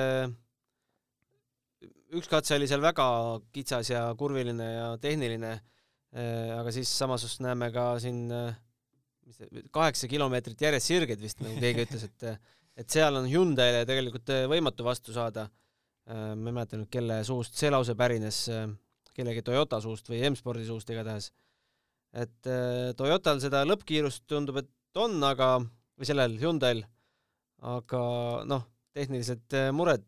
üks 2.17 2.31
katse 2.33 2.57
oli 2.57 2.69
seal 2.69 2.81
väga 2.81 3.09
kitsas 3.53 3.91
ja 3.93 4.07
kurviline 4.17 4.69
ja 4.73 4.87
tehniline, 5.01 5.53
aga 6.57 6.73
siis 6.73 6.89
samas 6.89 7.27
näeme 7.45 7.69
ka 7.73 7.91
siin 8.01 8.25
kaheksa 9.73 10.09
kilomeetrit 10.09 10.65
järjest 10.65 10.89
sirged 10.89 11.21
vist, 11.21 11.45
nagu 11.45 11.61
keegi 11.61 11.85
ütles, 11.85 12.09
et 12.09 12.29
et 12.79 12.95
seal 12.95 13.19
on 13.19 13.27
Hyundai'le 13.27 13.83
tegelikult 13.89 14.31
äh, 14.33 14.47
võimatu 14.51 14.87
vastu 14.87 15.15
saada. 15.15 15.49
Äh, 16.09 16.33
ma 16.39 16.51
ei 16.51 16.55
mäleta 16.55 16.79
nüüd, 16.79 16.91
kelle 16.93 17.21
suust 17.27 17.59
see 17.59 17.73
lause 17.73 17.97
pärines, 17.99 18.45
äh, 18.55 18.69
kellegi 19.17 19.43
Toyota 19.47 19.81
suust 19.83 20.11
või 20.11 20.23
M-spordi 20.31 20.67
suust 20.69 20.91
igatahes. 20.95 21.33
et 22.19 22.47
Toyotal 22.97 23.37
seda 23.43 23.61
lõppkiirust 23.69 24.23
tundub, 24.31 24.57
et 24.63 24.97
on, 24.97 25.19
aga, 25.29 25.59
või 25.99 26.07
sellel 26.09 26.39
Hyundai'l, 26.41 26.81
aga 27.69 28.01
noh, 28.49 28.63
tehnilised 28.97 29.53
mured 29.77 30.07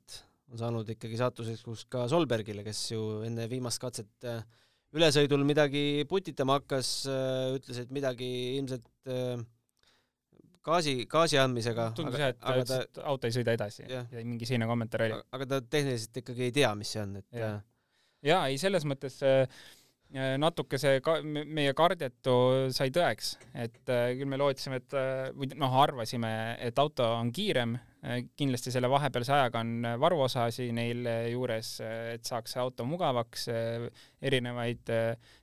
on 0.49 0.63
saanud 0.63 0.89
ikkagi 0.95 1.19
saatuseks 1.21 1.85
ka 1.93 2.07
Solbergile, 2.09 2.65
kes 2.65 2.81
ju 2.95 3.03
enne 3.27 3.45
viimast 3.51 3.83
katset 3.83 4.31
ülesõidul 4.97 5.45
midagi 5.45 6.07
putitama 6.09 6.57
hakkas, 6.57 6.95
ütles, 7.59 7.83
et 7.85 7.93
midagi 7.93 8.31
ilmselt 8.57 8.89
gaasi, 10.67 10.95
gaasi 11.11 11.41
andmisega. 11.41 11.91
tundus 11.97 12.21
jah, 12.21 12.35
et 12.35 12.41
ta 12.41 12.55
ütles, 12.61 12.87
et 12.87 13.03
auto 13.13 13.29
ei 13.29 13.37
sõida 13.37 13.57
edasi 13.57 13.87
ja, 13.89 14.05
ja 14.13 14.25
mingi 14.27 14.49
selline 14.49 14.69
kommentaar 14.71 15.09
oli. 15.09 15.21
aga 15.37 15.51
ta 15.55 15.61
tehniliselt 15.77 16.23
ikkagi 16.23 16.49
ei 16.49 16.57
tea, 16.61 16.73
mis 16.79 16.95
see 16.95 17.05
on, 17.05 17.21
et 17.23 17.41
ja, 17.41 17.53
ja 18.27 18.41
ei, 18.51 18.59
selles 18.61 18.85
mõttes 18.89 19.17
äh, 19.25 19.45
äh, 20.13 20.35
natuke 20.41 20.81
see 20.81 21.01
ka, 21.05 21.19
meie 21.25 21.73
kardetu 21.77 22.35
sai 22.77 22.93
tõeks, 22.93 23.35
et 23.55 23.93
äh, 23.93 24.11
küll 24.19 24.29
me 24.29 24.41
lootsime, 24.41 24.83
et 24.83 24.99
või 25.37 25.49
noh, 25.57 25.79
arvasime, 25.81 26.33
et 26.61 26.83
auto 26.83 27.09
on 27.17 27.33
kiirem, 27.33 27.79
kindlasti 28.41 28.73
selle 28.73 28.89
vahepealse 28.89 29.33
ajaga 29.37 29.61
on 29.61 29.89
varuosasi 30.01 30.71
neil 30.73 31.05
juures, 31.29 31.75
et 31.85 32.25
saaks 32.25 32.55
see 32.55 32.63
auto 32.63 32.87
mugavaks, 32.89 33.45
erinevaid 34.25 34.89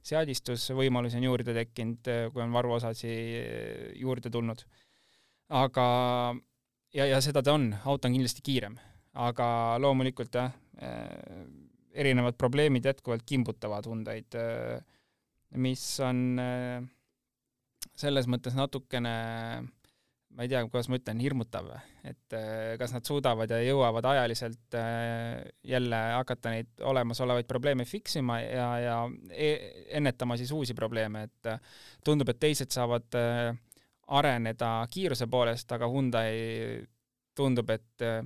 seadistusvõimalusi 0.09 1.19
on 1.19 1.27
juurde 1.27 1.53
tekkinud, 1.53 2.09
kui 2.33 2.41
on 2.41 2.57
varuosasi 2.57 3.13
juurde 4.01 4.33
tulnud 4.33 4.65
aga 5.49 5.87
ja, 6.95 7.07
ja 7.07 7.21
seda 7.23 7.43
ta 7.43 7.55
on, 7.57 7.71
auto 7.85 8.09
on 8.09 8.17
kindlasti 8.17 8.43
kiirem, 8.45 8.77
aga 9.27 9.47
loomulikult 9.81 10.35
jah, 10.37 10.51
eh, 10.81 11.47
erinevad 11.97 12.37
probleemid 12.37 12.85
jätkuvalt 12.85 13.25
kimbutavad 13.27 13.87
Hyundai'd, 13.89 14.37
eh, 14.37 14.77
mis 15.63 15.83
on 16.03 16.21
eh, 16.43 16.85
selles 17.97 18.27
mõttes 18.29 18.57
natukene 18.57 19.17
ma 20.37 20.45
ei 20.45 20.51
tea, 20.51 20.59
kuidas 20.67 20.85
ma 20.91 20.99
ütlen, 20.99 21.21
hirmutav, 21.23 21.71
et 22.05 22.33
kas 22.77 22.91
nad 22.93 23.07
suudavad 23.07 23.49
ja 23.49 23.57
jõuavad 23.63 24.05
ajaliselt 24.05 24.75
jälle 25.65 26.01
hakata 26.13 26.51
neid 26.53 26.83
olemasolevaid 26.85 27.47
probleeme 27.49 27.87
fix 27.89 28.19
ima 28.19 28.35
ja, 28.43 28.67
ja 28.83 28.97
e 29.33 29.47
ennetama 29.97 30.37
siis 30.37 30.51
uusi 30.53 30.75
probleeme, 30.77 31.23
et 31.25 31.49
tundub, 32.05 32.29
et 32.29 32.41
teised 32.43 32.69
saavad 32.75 33.17
areneda 34.07 34.71
kiiruse 34.91 35.27
poolest, 35.27 35.71
aga 35.75 35.87
Hyundai 35.91 36.83
tundub, 37.37 37.69
et 37.73 38.05
äh, 38.05 38.21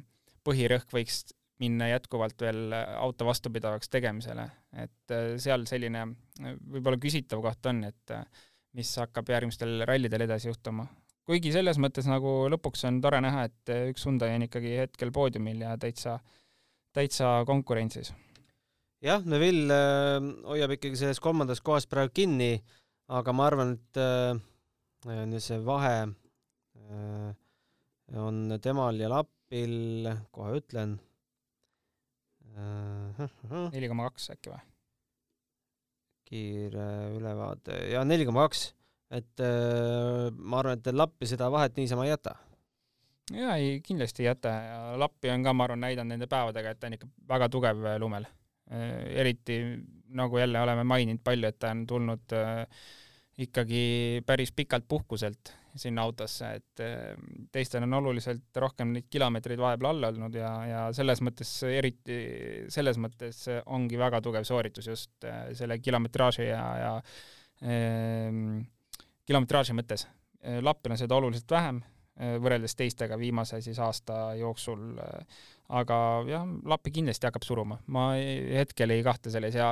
põhirõhk 0.46 0.94
võiks 0.94 1.24
minna 1.62 1.92
jätkuvalt 1.92 2.42
veel 2.42 2.74
auto 2.74 3.28
vastupidavaks 3.28 3.92
tegemisele, 3.94 4.48
et 4.84 5.14
äh, 5.14 5.36
seal 5.42 5.66
selline 5.70 6.06
äh, 6.06 6.56
võib-olla 6.74 7.02
küsitav 7.02 7.44
koht 7.44 7.70
on, 7.72 7.84
et 7.90 8.16
mis 8.78 8.92
hakkab 9.02 9.30
järgmistel 9.34 9.86
rallidel 9.88 10.28
edasi 10.28 10.50
juhtuma. 10.52 10.88
kuigi 11.28 11.52
selles 11.54 11.78
mõttes 11.82 12.08
nagu 12.10 12.48
lõpuks 12.52 12.86
on 12.88 13.02
tore 13.04 13.22
näha, 13.24 13.48
et 13.50 13.74
üks 13.92 14.06
Hyundai 14.08 14.36
on 14.36 14.48
ikkagi 14.48 14.78
hetkel 14.84 15.12
poodiumil 15.12 15.66
ja 15.66 15.76
täitsa, 15.82 16.20
täitsa 16.94 17.42
konkurentsis. 17.48 18.14
jah, 19.02 19.26
Neville 19.26 19.82
hoiab 20.46 20.78
ikkagi 20.78 21.04
selles 21.04 21.20
kolmandas 21.20 21.62
kohas 21.62 21.90
praegu 21.90 22.14
kinni, 22.22 22.54
aga 23.12 23.34
ma 23.36 23.50
arvan, 23.50 23.76
et 23.76 24.02
see 25.03 25.62
vahe 25.65 25.96
äh, 26.08 27.31
on 28.17 28.60
temal 28.62 29.00
ja 29.00 29.10
Lapil, 29.10 30.10
kohe 30.31 30.60
ütlen. 30.60 31.00
Äh, 32.51 33.25
neli 33.72 33.89
koma 33.89 34.10
kaks 34.10 34.31
äkki 34.36 34.53
või? 34.53 34.62
kiire 36.31 36.86
ülevaade, 37.17 37.75
jaa, 37.91 38.05
neli 38.08 38.24
koma 38.24 38.46
kaks, 38.46 38.70
et 39.12 39.41
ma 39.43 40.62
arvan, 40.62 40.79
et 40.79 40.88
Lappi 40.96 41.27
seda 41.27 41.50
vahet 41.51 41.75
niisama 41.75 42.05
ei 42.05 42.13
jäta 42.13 42.38
jaa, 43.36 43.55
ei 43.55 43.81
kindlasti 43.84 44.24
ei 44.24 44.29
jäta 44.29 44.50
ja 44.50 44.77
Lappi 45.00 45.29
on 45.29 45.43
ka, 45.43 45.53
ma 45.53 45.65
arvan, 45.67 45.84
näidanud 45.84 46.13
nende 46.13 46.27
päevadega, 46.31 46.72
et 46.72 46.79
ta 46.79 46.88
on 46.88 46.96
ikka 46.98 47.10
väga 47.29 47.50
tugev 47.51 47.84
lumel. 48.00 48.25
eriti 48.72 49.58
nagu 50.15 50.38
jälle 50.38 50.62
oleme 50.62 50.84
maininud 50.84 51.20
palju, 51.24 51.48
et 51.48 51.60
ta 51.60 51.72
on 51.72 51.86
tulnud 51.88 52.34
äh, 52.34 52.65
ikkagi 53.40 54.22
päris 54.26 54.52
pikalt 54.52 54.88
puhkuselt 54.88 55.54
sinna 55.80 56.04
autosse, 56.04 56.48
et 56.60 56.82
ehm, 56.84 57.46
teistel 57.52 57.86
on 57.86 57.94
oluliselt 58.02 58.60
rohkem 58.60 58.92
neid 58.96 59.08
kilomeetreid 59.12 59.62
vahepeal 59.62 59.92
all 59.92 60.10
olnud 60.10 60.36
ja, 60.36 60.50
ja 60.68 60.82
selles 60.96 61.22
mõttes 61.24 61.52
eriti, 61.68 62.18
selles 62.74 63.00
mõttes 63.02 63.46
ongi 63.72 64.00
väga 64.00 64.20
tugev 64.24 64.48
sooritus 64.48 64.90
just 64.92 65.28
eh, 65.28 65.54
selle 65.58 65.80
kilometraaži 65.80 66.50
ja, 66.50 66.66
ja 66.82 66.92
eh, 67.64 68.36
kilometraaži 69.28 69.78
mõttes. 69.78 70.08
Lappil 70.66 70.96
on 70.96 70.98
seda 70.98 71.16
oluliselt 71.16 71.52
vähem 71.54 71.80
eh, 71.86 72.36
võrreldes 72.42 72.76
teistega 72.76 73.20
viimase 73.22 73.62
siis 73.64 73.80
aasta 73.80 74.34
jooksul, 74.40 74.90
aga 75.72 75.98
jah, 76.28 76.48
Lappi 76.68 76.92
kindlasti 76.98 77.30
hakkab 77.30 77.48
suruma, 77.48 77.80
ma 77.88 78.12
hetkel 78.18 78.92
ei 78.92 79.06
kahtle 79.08 79.32
selles 79.32 79.56
ja 79.56 79.72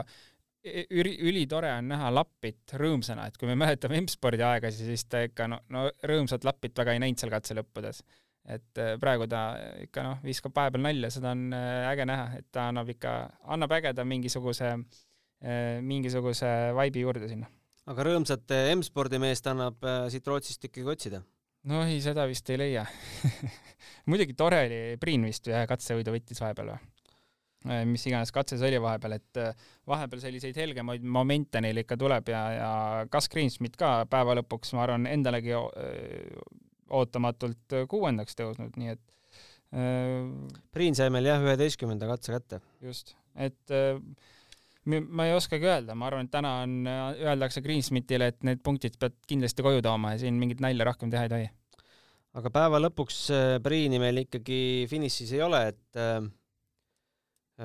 üli, 0.66 1.13
ülitore 1.30 1.72
on 1.78 1.89
näha 1.92 2.10
Lappit 2.13 2.74
rõõmsana, 2.80 3.28
et 3.30 3.38
kui 3.39 3.50
me 3.50 3.56
mäletame 3.60 4.00
M-spordi 4.04 4.44
aegasid, 4.46 4.89
siis 4.89 5.06
ta 5.10 5.24
ikka 5.28 5.48
no, 5.51 5.60
no 5.74 5.86
rõõmsat 6.10 6.48
Lappit 6.48 6.78
väga 6.78 6.96
ei 6.96 7.04
näinud 7.04 7.22
seal 7.22 7.32
katse 7.34 7.58
lõppudes. 7.58 8.04
et 8.50 8.82
äh, 8.82 8.96
praegu 9.00 9.28
ta 9.30 9.44
ikka 9.84 10.04
noh, 10.04 10.22
viskab 10.25 10.56
vahepeal 10.56 10.82
nalja, 10.82 11.12
seda 11.13 11.34
on 11.36 11.54
äh, 11.54 11.89
äge 11.92 12.06
näha, 12.10 12.39
et 12.39 12.48
ta 12.51 12.70
annab 12.72 12.89
ikka, 12.89 13.16
annab 13.56 13.75
ägeda 13.78 14.06
mingisuguse, 14.08 14.72
äh, 15.44 15.80
mingisuguse 15.86 16.54
vaibi 16.75 17.04
juurde 17.06 17.30
sinna. 17.30 17.50
aga 17.89 18.08
rõõmsat 18.08 18.56
M-spordi 18.75 19.20
meest 19.22 19.48
annab 19.48 19.86
siit 20.10 20.28
Rootsist 20.28 20.66
ikkagi 20.66 20.88
otsida? 20.96 21.22
no 21.70 21.84
ei, 21.86 22.00
seda 22.01 22.25
vist 22.28 22.50
ei 22.50 22.60
leia 22.60 22.86
muidugi 24.10 24.34
tore 24.34 24.63
oli, 24.66 24.82
Priin 25.00 25.28
vist 25.28 25.48
ühe 25.51 25.66
katsevõidu 25.70 26.16
võttis 26.16 26.42
vahepeal 26.42 26.74
või? 26.74 26.88
Äh, 27.68 27.82
mis 27.84 28.06
iganes 28.08 28.32
katse 28.32 28.56
see 28.56 28.70
oli 28.72 28.80
vahepeal, 28.80 29.18
et 29.18 29.39
äh, 29.42 29.66
vahepeal 29.89 30.22
selliseid 30.24 30.56
helgemaid 30.62 31.04
momente 31.04 31.60
neil 31.60 31.82
ikka 31.82 31.98
tuleb 32.00 32.32
ja, 32.32 32.44
ja 32.56 32.70
Gus 33.12 33.28
Greensmit 33.32 33.75
ka 33.80 34.06
päeva 34.08 34.38
lõpuks, 34.39 34.72
ma 34.78 34.86
arvan, 34.86 35.10
endalegi 35.12 35.51
äh, 35.51 36.39
ootamatult 36.96 37.75
kuuendaks 37.92 38.39
tõusnud, 38.39 38.80
nii 38.80 38.96
et 38.96 39.06
Priin 39.70 40.96
sai 40.98 41.12
meil 41.13 41.28
jah, 41.28 41.44
üheteistkümnenda 41.46 42.08
katse 42.10 42.32
kätte. 42.34 42.58
just, 42.82 43.12
et 43.38 43.75
ma 44.89 45.28
ei 45.28 45.36
oskagi 45.36 45.68
öelda, 45.70 45.94
ma 45.94 46.08
arvan, 46.08 46.25
et 46.25 46.34
täna 46.34 46.56
on, 46.63 46.74
öeldakse 46.89 47.62
Greensmithile, 47.62 48.32
et 48.32 48.39
need 48.50 48.63
punktid 48.66 48.98
pead 48.98 49.13
kindlasti 49.30 49.62
koju 49.62 49.84
tooma 49.86 50.16
ja 50.16 50.24
siin 50.24 50.39
mingit 50.42 50.63
nalja 50.66 50.89
rohkem 50.89 51.13
teha 51.13 51.28
ei 51.28 51.34
tohi. 51.36 51.46
aga 52.42 52.54
päeva 52.56 52.82
lõpuks 52.82 53.22
Priini 53.62 54.01
meil 54.01 54.24
ikkagi 54.24 54.88
finišis 54.89 55.36
ei 55.38 55.46
ole, 55.46 55.62
et 55.75 56.01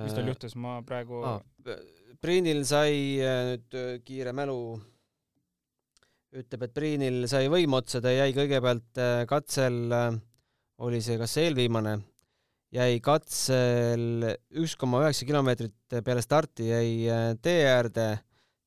mis 0.03 0.17
tal 0.17 0.31
juhtus, 0.33 0.57
ma 0.59 0.81
praegu 0.87 1.23
ah, 1.27 1.39
Priinil 2.25 2.65
sai 2.67 3.21
nüüd 3.21 3.75
kiire 4.07 4.33
mälu 4.35 4.59
ütleb, 6.35 6.65
et 6.67 6.75
Priinil 6.75 7.29
sai 7.31 7.51
võim 7.53 7.77
otsa, 7.77 8.01
ta 8.03 8.11
jäi 8.15 8.33
kõigepealt 8.35 9.03
katsel, 9.31 9.93
oli 10.83 11.03
see 11.05 11.19
kas 11.21 11.37
eelviimane 11.43 11.99
jäi 12.75 12.99
katsel 13.05 14.27
üks 14.59 14.75
koma 14.79 15.05
üheksa 15.05 15.27
kilomeetrit 15.29 15.99
peale 16.05 16.23
starti 16.25 16.69
jäi 16.71 16.91
äh, 17.11 17.31
tee 17.43 17.65
äärde, 17.71 18.09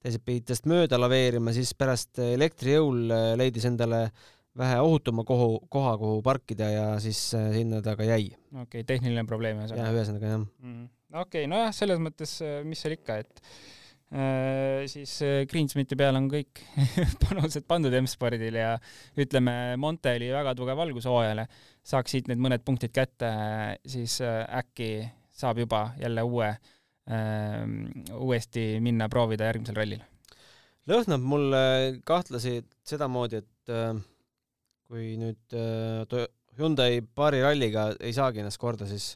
teised 0.04 0.24
pidid 0.26 0.48
tast 0.52 0.68
mööda 0.70 1.00
laveerima, 1.00 1.54
siis 1.56 1.74
pärast 1.78 2.22
elektrijõul 2.24 3.12
äh, 3.12 3.30
leidis 3.40 3.68
endale 3.68 4.08
vähe 4.58 4.78
ohutuma 4.82 5.26
kohu, 5.28 5.60
koha, 5.70 5.98
kuhu 6.02 6.22
parkida 6.26 6.70
ja 6.72 6.86
siis 7.04 7.20
äh, 7.38 7.50
sinna 7.58 7.82
ta 7.86 7.98
ka 8.00 8.08
jäi. 8.08 8.32
okei 8.54 8.64
okay,, 8.64 8.88
tehniline 8.88 9.28
probleem 9.30 9.60
ühesõnaga. 9.62 9.84
jah, 9.84 9.98
ühesõnaga 9.98 10.32
jah 10.32 10.40
mm.. 10.40 10.88
Okei 11.14 11.44
okay,, 11.44 11.50
nojah, 11.52 11.74
selles 11.76 12.00
mõttes, 12.04 12.38
mis 12.68 12.84
seal 12.84 12.98
ikka, 12.98 13.20
et 13.24 13.44
Äh, 14.08 14.86
siis 14.88 15.18
äh, 15.22 15.42
Greensmiti 15.52 15.98
peal 16.00 16.16
on 16.16 16.30
kõik 16.32 16.62
panused 17.26 17.66
pandud 17.68 17.92
M-spordil 18.00 18.56
ja 18.56 18.70
ütleme, 19.20 19.76
Monte 19.84 20.14
oli 20.16 20.30
väga 20.32 20.54
tugev 20.56 20.80
algus 20.80 21.10
hooajale, 21.12 21.44
saaks 21.84 22.16
siit 22.16 22.30
need 22.32 22.40
mõned 22.40 22.64
punktid 22.64 22.94
kätte, 22.96 23.28
siis 23.84 24.22
äh, 24.24 24.46
äkki 24.62 25.10
saab 25.38 25.60
juba 25.60 25.90
jälle 26.00 26.24
uue, 26.26 26.50
uuesti 28.18 28.64
minna 28.84 29.06
proovida 29.08 29.46
järgmisel 29.48 29.78
rallil. 29.78 30.00
lõhnab 30.90 31.22
mulle 31.24 31.60
kahtlasi 32.04 32.58
sedamoodi, 32.84 33.40
et 33.40 33.72
kui 34.90 35.14
nüüd 35.22 35.56
Hyundai 36.58 37.00
paari 37.06 37.40
ralliga 37.46 37.92
ei 38.02 38.12
saagi 38.18 38.42
ennast 38.42 38.60
korda, 38.60 38.90
siis 38.90 39.14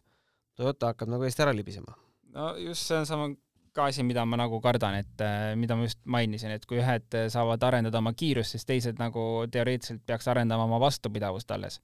Toyota 0.57 0.91
hakkab 0.91 1.11
nagu 1.13 1.25
eest 1.27 1.39
ära 1.43 1.53
libisema. 1.55 1.95
no 2.35 2.51
just 2.59 2.87
see 2.87 2.97
on 2.97 3.07
sama 3.09 3.31
ka 3.75 3.87
asi, 3.87 4.03
mida 4.03 4.25
ma 4.27 4.37
nagu 4.39 4.59
kardan, 4.63 4.97
et 4.99 5.23
äh, 5.23 5.53
mida 5.55 5.77
ma 5.79 5.87
just 5.87 5.99
mainisin, 6.03 6.51
et 6.51 6.65
kui 6.67 6.81
ühed 6.81 7.17
saavad 7.31 7.63
arendada 7.63 8.01
oma 8.01 8.13
kiirust, 8.17 8.55
siis 8.55 8.67
teised 8.67 8.99
nagu 8.99 9.45
teoreetiliselt 9.51 10.03
peaks 10.05 10.27
arendama 10.27 10.67
oma 10.67 10.79
vastupidavust 10.83 11.51
alles. 11.55 11.81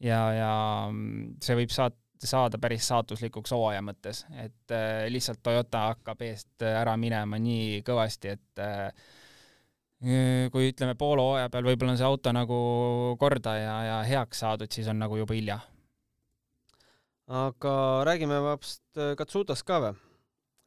ja, 0.00 0.20
ja 0.34 0.52
mm, 0.90 1.36
see 1.44 1.58
võib 1.60 1.74
saat-, 1.74 1.98
saada 2.24 2.58
päris 2.58 2.88
saatuslikuks 2.90 3.54
hooaja 3.54 3.82
mõttes, 3.84 4.24
et 4.42 4.74
äh, 4.74 5.06
lihtsalt 5.12 5.42
Toyota 5.42 5.86
hakkab 5.92 6.22
eest 6.26 6.66
ära 6.66 6.96
minema 7.00 7.38
nii 7.38 7.80
kõvasti, 7.86 8.34
et 8.36 8.64
äh, 8.64 8.90
kui 10.00 10.70
ütleme, 10.72 10.94
poole 10.98 11.22
hooaja 11.24 11.50
peal 11.52 11.66
võib-olla 11.68 11.94
on 11.94 12.00
see 12.00 12.08
auto 12.08 12.32
nagu 12.32 12.60
korda 13.20 13.56
ja, 13.58 13.74
ja 13.84 13.98
heaks 14.08 14.40
saadud, 14.44 14.72
siis 14.72 14.88
on 14.88 15.00
nagu 15.00 15.18
juba 15.20 15.36
hilja. 15.36 15.60
Aga 17.30 18.04
räägime 18.08 18.40
vast 18.42 18.82
äh, 18.98 19.14
Katsutast 19.18 19.66
ka 19.66 19.78
või? 19.84 19.94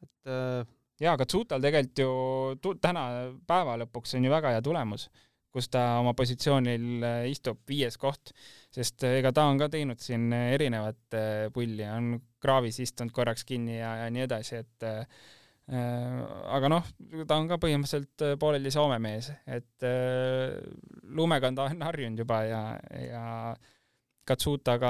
et 0.03 0.31
äh, 0.31 0.63
jaa, 1.03 1.17
Katsutal 1.19 1.63
tegelikult 1.63 2.01
ju 2.03 2.15
tu-, 2.63 2.77
täna 2.81 3.05
päeva 3.47 3.75
lõpuks 3.83 4.15
on 4.17 4.27
ju 4.27 4.31
väga 4.31 4.53
hea 4.55 4.63
tulemus, 4.63 5.09
kus 5.53 5.69
ta 5.73 5.83
oma 5.99 6.15
positsioonil 6.17 7.03
äh, 7.03 7.19
istub, 7.33 7.61
viies 7.69 7.99
koht, 7.99 8.31
sest 8.73 9.03
äh, 9.03 9.19
ega 9.19 9.33
ta 9.35 9.47
on 9.51 9.59
ka 9.61 9.69
teinud 9.73 10.01
siin 10.03 10.31
erinevat 10.33 11.19
pulli, 11.53 11.85
on 11.89 12.15
kraavis 12.43 12.79
istunud 12.83 13.13
korraks 13.15 13.45
kinni 13.47 13.79
ja, 13.79 13.95
ja 14.05 14.11
nii 14.13 14.25
edasi, 14.27 14.63
et 14.63 14.87
äh, 14.87 15.23
aga 16.51 16.71
noh, 16.71 16.87
ta 17.27 17.37
on 17.39 17.51
ka 17.51 17.59
põhimõtteliselt 17.59 18.39
pooleli 18.39 18.71
Soome 18.71 18.97
mees, 18.99 19.29
et 19.47 19.85
lumega 21.15 21.47
on 21.47 21.55
ta 21.55 21.69
harjunud 21.71 22.19
juba 22.19 22.41
ja, 22.43 22.63
ja 22.99 23.23
Katsutaga 24.23 24.89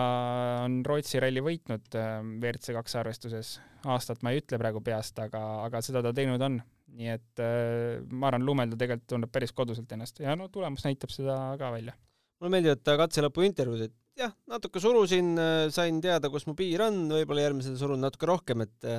on 0.63 0.81
Rootsi 0.85 1.21
ralli 1.21 1.41
võitnud 1.41 1.95
WRC 1.95 2.75
kaks 2.77 2.99
arvestuses 3.01 3.55
aastat 3.89 4.21
ma 4.23 4.33
ei 4.33 4.41
ütle 4.41 4.59
praegu 4.61 4.81
peast, 4.83 5.17
aga, 5.19 5.41
aga 5.65 5.81
seda 5.85 6.03
ta 6.05 6.13
teinud 6.15 6.41
on. 6.45 6.61
nii 6.93 7.09
et 7.09 7.41
äh, 7.41 8.03
ma 8.13 8.29
arvan, 8.29 8.43
Lumel 8.45 8.69
ta 8.69 8.77
tegelikult 8.77 9.09
tunneb 9.09 9.31
päris 9.33 9.53
koduselt 9.55 9.91
ennast 9.95 10.19
ja 10.21 10.35
no 10.37 10.45
tulemus 10.53 10.85
näitab 10.85 11.09
seda 11.09 11.37
ka 11.57 11.71
välja. 11.73 11.95
mulle 12.37 12.53
meeldivad 12.53 12.83
katse 13.01 13.23
lõpu 13.25 13.45
intervjuud, 13.47 13.87
et 13.87 13.95
jah, 14.19 14.35
natuke 14.51 14.81
surusin, 14.83 15.33
äh, 15.41 15.63
sain 15.73 15.97
teada, 16.03 16.29
kus 16.29 16.45
mu 16.45 16.53
piir 16.57 16.85
on, 16.85 17.07
võib-olla 17.09 17.47
järgmisel 17.47 17.79
surun 17.79 18.03
natuke 18.03 18.29
rohkem, 18.29 18.67
et 18.67 18.89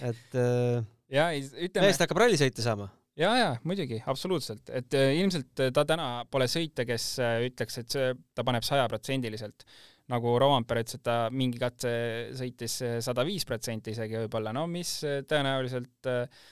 et 0.00 0.40
ja 1.18 1.28
ütleme 1.36 1.90
meest 1.90 2.06
hakkab 2.06 2.24
rallisõite 2.24 2.64
saama 2.64 2.88
ja, 3.20 3.30
ja 3.38 3.50
muidugi, 3.68 4.00
absoluutselt, 4.10 4.72
et 4.74 4.96
ilmselt 4.96 5.66
ta 5.76 5.84
täna 5.88 6.10
pole 6.30 6.48
sõitja, 6.50 6.86
kes 6.88 7.12
ütleks, 7.50 7.80
et 7.82 7.96
see, 7.96 8.12
ta 8.34 8.46
paneb 8.46 8.66
sajaprotsendiliselt. 8.66 9.66
Nagu 10.10 10.32
Rovampere 10.42 10.82
ütles, 10.82 10.96
et 10.98 11.04
ta 11.06 11.18
mingi 11.30 11.60
katse 11.60 11.90
sõitis 12.34 12.80
sada 13.04 13.22
viis 13.22 13.44
protsenti 13.46 13.92
isegi 13.94 14.18
võib-olla, 14.24 14.50
no 14.56 14.64
mis 14.66 14.96
tõenäoliselt 15.30 16.08
äh, 16.10 16.42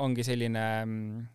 ongi 0.00 0.24
selline 0.24 0.64
mm, 0.86 1.26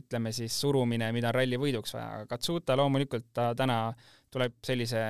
ütleme 0.00 0.32
siis 0.32 0.54
surumine, 0.60 1.10
mida 1.14 1.30
on 1.30 1.36
ralli 1.36 1.58
võiduks 1.60 1.94
vaja, 1.96 2.08
aga 2.18 2.28
Katsuta 2.30 2.76
loomulikult 2.78 3.30
ta 3.34 3.50
täna 3.58 3.80
tuleb 4.32 4.58
sellise 4.66 5.00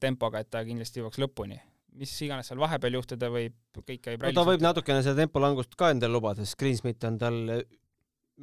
tempoga, 0.00 0.42
et 0.42 0.50
ta 0.50 0.64
kindlasti 0.66 1.02
jõuaks 1.02 1.20
lõpuni. 1.22 1.58
mis 1.98 2.12
iganes 2.22 2.46
seal 2.46 2.60
vahepeal 2.62 2.94
juhtuda 2.94 3.26
võib, 3.34 3.54
kõik 3.74 4.02
käib 4.04 4.22
no 4.22 4.30
ta 4.32 4.44
võib 4.46 4.62
natukene 4.62 5.02
seda 5.02 5.18
tempolangust 5.18 5.74
ka 5.74 5.90
endale 5.90 6.14
lubada, 6.14 6.44
sest 6.44 6.58
Greensmith 6.60 7.06
on 7.08 7.18
tal 7.18 7.40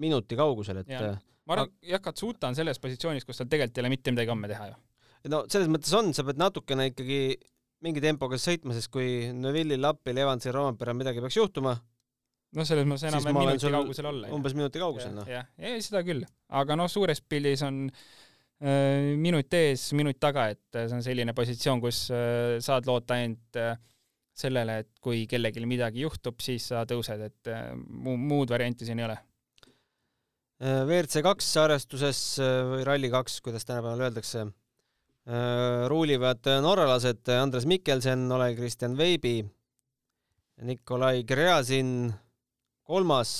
minuti 0.01 0.37
kaugusel, 0.39 0.83
et 0.83 0.91
ja. 0.91 1.13
ma 1.45 1.57
arvan, 1.57 1.71
jah, 1.85 2.01
Katsuta 2.03 2.49
on 2.51 2.57
selles 2.57 2.81
positsioonis, 2.83 3.25
kus 3.27 3.41
tal 3.41 3.49
tegelikult 3.51 3.79
ei 3.79 3.85
ole 3.85 3.93
mitte 3.95 4.13
midagi 4.15 4.33
homme 4.33 4.51
teha 4.51 4.69
ju 4.71 4.77
no 5.31 5.43
selles 5.51 5.69
mõttes 5.71 5.93
on, 5.97 6.11
sa 6.15 6.25
pead 6.27 6.39
natukene 6.41 6.89
ikkagi 6.91 7.19
mingi 7.85 8.01
tempoga 8.03 8.37
sõitma, 8.41 8.75
sest 8.75 8.89
kui 8.93 9.31
Neville'il, 9.35 9.81
Lappil, 9.83 10.17
Evansil, 10.21 10.53
Roomperel 10.55 10.97
midagi 10.97 11.21
peaks 11.23 11.37
juhtuma, 11.37 11.75
noh, 12.55 12.67
selles 12.67 12.87
mõttes 12.89 13.09
enam 13.09 13.25
minuti 13.29 13.71
kaugusel 13.73 14.11
olla. 14.11 14.29
umbes 14.35 14.55
minuti 14.57 14.81
kaugusel, 14.81 15.13
noh. 15.17 15.27
jah, 15.29 15.49
ei 15.59 15.81
seda 15.85 16.03
küll, 16.07 16.25
aga 16.61 16.77
noh, 16.79 16.89
suures 16.91 17.21
pildis 17.21 17.65
on 17.67 17.83
äh, 17.89 19.11
minut 19.21 19.53
ees, 19.57 19.89
minut 19.97 20.19
taga, 20.21 20.47
et 20.55 20.79
see 20.85 20.97
on 20.97 21.05
selline 21.05 21.35
positsioon, 21.37 21.83
kus 21.83 22.07
äh, 22.15 22.55
saad 22.63 22.89
loota 22.89 23.19
ainult 23.19 23.61
äh, 23.61 23.75
sellele, 24.35 24.81
et 24.83 24.91
kui 25.03 25.23
kellelgi 25.31 25.63
midagi 25.69 26.03
juhtub, 26.03 26.41
siis 26.43 26.71
sa 26.71 26.83
tõused, 26.89 27.21
et 27.27 27.53
äh, 27.53 27.69
muu, 27.75 28.17
muud 28.19 28.51
varianti 28.51 28.87
siin 28.87 29.01
ei 29.01 29.09
ole. 29.09 29.19
Äh, 30.61 30.83
WRC 30.87 31.23
kaks 31.25 31.49
arvestuses 31.59 32.21
äh, 32.39 32.61
või 32.69 32.85
Rally 32.87 33.09
kaks, 33.11 33.41
kuidas 33.43 33.67
tänapäeval 33.67 34.07
öeldakse 34.07 34.45
Äh, 35.25 35.87
ruulivad 35.89 36.45
norralased 36.61 37.25
Andres 37.33 37.65
Mikkelsen, 37.65 38.27
Ole 38.31 38.51
Kristjan 38.53 38.93
Veibi, 38.93 39.39
Nikolai 40.61 41.23
Gräzin 41.25 42.11
kolmas, 42.85 43.31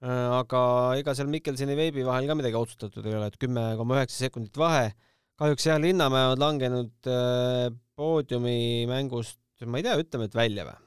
aga 0.00 0.60
ega 1.00 1.12
seal 1.18 1.26
Mikkelseni 1.28 1.74
Veibi 1.74 2.04
vahel 2.06 2.30
ka 2.30 2.36
midagi 2.38 2.56
otsustatud 2.56 3.08
ei 3.10 3.16
ole, 3.18 3.32
et 3.32 3.40
kümme 3.42 3.64
koma 3.80 3.98
üheksa 3.98 4.28
sekundit 4.28 4.54
vahe. 4.62 4.94
kahjuks 5.42 5.66
jah, 5.66 5.80
Linnamäe 5.82 6.30
on 6.36 6.38
langenud 6.38 7.10
äh, 7.10 7.66
poodiumimängust, 7.98 9.40
ma 9.66 9.82
ei 9.82 9.88
tea, 9.88 9.98
ütleme, 10.04 10.30
et 10.30 10.38
välja 10.38 10.70
või? 10.70 10.78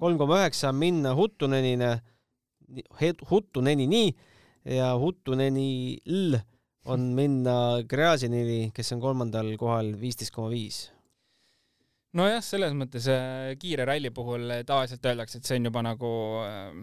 kolm 0.00 0.16
koma 0.18 0.40
üheksa 0.40 0.72
minna 0.72 1.12
Huttunenine, 2.68 3.24
Huttunenini 3.30 4.04
ja 4.64 4.92
Huttuneni 4.98 5.98
L 6.06 6.38
on 6.88 7.00
minna 7.18 7.82
Gräzinini, 7.88 8.70
kes 8.74 8.94
on 8.96 9.02
kolmandal 9.02 9.50
kohal, 9.60 9.92
viisteist 10.00 10.34
koma 10.34 10.52
viis. 10.52 10.86
Nojah, 12.18 12.40
selles 12.44 12.72
mõttes 12.76 13.04
äh, 13.12 13.52
kiire 13.60 13.84
ralli 13.88 14.10
puhul 14.14 14.48
tavaliselt 14.66 15.04
öeldakse, 15.10 15.38
et 15.38 15.48
see 15.48 15.58
on 15.60 15.68
juba 15.68 15.82
nagu 15.84 16.12
äh, 16.40 16.78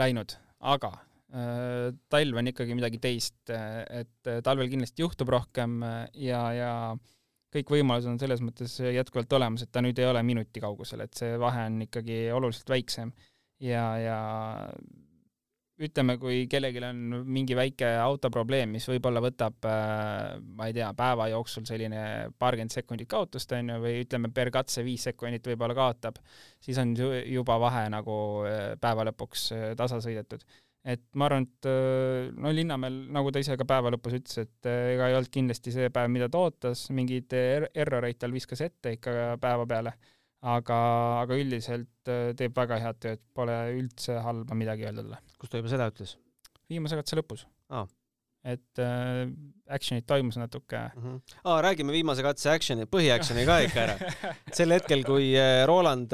läinud, 0.00 0.34
aga 0.72 0.90
äh, 0.96 1.92
talv 2.10 2.40
on 2.42 2.50
ikkagi 2.50 2.74
midagi 2.74 2.98
teist, 3.02 3.38
et 3.46 4.32
talvel 4.44 4.70
kindlasti 4.72 5.06
juhtub 5.06 5.30
rohkem 5.30 5.78
ja, 6.18 6.42
ja 6.56 6.72
kõik 7.54 7.70
võimalused 7.76 8.10
on 8.10 8.18
selles 8.18 8.42
mõttes 8.42 8.74
jätkuvalt 8.82 9.38
olemas, 9.38 9.62
et 9.62 9.70
ta 9.70 9.82
nüüd 9.86 9.98
ei 10.02 10.10
ole 10.10 10.22
minuti 10.26 10.62
kaugusel, 10.62 11.06
et 11.06 11.14
see 11.18 11.38
vahe 11.40 11.68
on 11.70 11.86
ikkagi 11.86 12.24
oluliselt 12.34 12.74
väiksem 12.74 13.14
ja, 13.60 13.84
ja 14.00 14.18
ütleme, 15.80 16.16
kui 16.20 16.44
kellelgi 16.50 16.82
on 16.84 17.00
mingi 17.28 17.56
väike 17.56 17.88
autoprobleem, 18.02 18.74
mis 18.76 18.86
võib-olla 18.90 19.22
võtab, 19.24 19.56
äh, 19.68 20.36
ma 20.58 20.68
ei 20.68 20.76
tea, 20.76 20.90
päeva 20.96 21.30
jooksul 21.32 21.64
selline 21.68 22.02
paarkümmend 22.40 22.74
sekundit 22.74 23.08
kaotust, 23.10 23.52
on 23.56 23.72
ju, 23.72 23.78
või 23.84 24.02
ütleme, 24.04 24.32
per 24.34 24.52
katse 24.54 24.84
viis 24.86 25.06
sekundit 25.08 25.46
võib-olla 25.52 25.76
kaotab, 25.78 26.20
siis 26.60 26.80
on 26.82 26.92
juba 26.98 27.56
vahe 27.62 27.86
nagu 27.92 28.16
äh, 28.48 28.74
päeva 28.80 29.08
lõpuks 29.08 29.46
äh, 29.56 29.70
tasa 29.78 30.02
sõidetud. 30.04 30.44
et 30.84 31.02
ma 31.20 31.26
arvan, 31.28 31.44
et 31.44 31.66
no 32.40 32.50
Linnamäel, 32.56 32.94
nagu 33.12 33.28
ta 33.32 33.40
ise 33.42 33.56
ka 33.60 33.66
päeva 33.68 33.90
lõpus 33.92 34.14
ütles, 34.16 34.38
et 34.40 34.68
ega 34.68 35.10
ei 35.10 35.16
olnud 35.16 35.28
kindlasti 35.32 35.74
see 35.74 35.90
päev, 35.92 36.08
mida 36.08 36.28
ta 36.32 36.40
ootas, 36.40 36.86
mingeid 36.96 37.32
er 37.36 37.68
erroreid 37.74 38.16
tal 38.16 38.32
viskas 38.32 38.62
ette 38.64 38.94
ikka 38.96 39.36
päeva 39.40 39.66
peale, 39.68 39.92
aga, 40.40 40.80
aga 41.22 41.38
üldiselt 41.40 42.10
äh, 42.10 42.32
teeb 42.38 42.56
väga 42.56 42.80
head 42.82 43.00
tööd, 43.02 43.22
pole 43.36 43.56
üldse 43.76 44.18
halba 44.24 44.58
midagi 44.58 44.88
öelda 44.88 45.04
talle. 45.04 45.22
kus 45.38 45.52
ta 45.52 45.62
juba 45.62 45.72
seda 45.72 45.88
ütles? 45.92 46.16
viimase 46.70 46.98
katse 47.00 47.18
lõpus 47.18 47.46
ah.. 47.76 47.88
et 48.44 48.82
äh, 48.82 49.24
action'it 49.68 50.06
toimus 50.08 50.40
natuke 50.40 50.84
mm. 50.94 51.00
-hmm. 51.06 51.40
Ah, 51.44 51.60
räägime 51.64 51.92
viimase 51.92 52.24
katse 52.26 52.50
action'i, 52.52 52.86
põhiaction'i 52.90 53.46
ka 53.46 53.58
ikka 53.66 53.82
ära. 53.86 54.12
sel 54.56 54.72
hetkel, 54.76 55.04
kui 55.04 55.34
Roland 55.68 56.12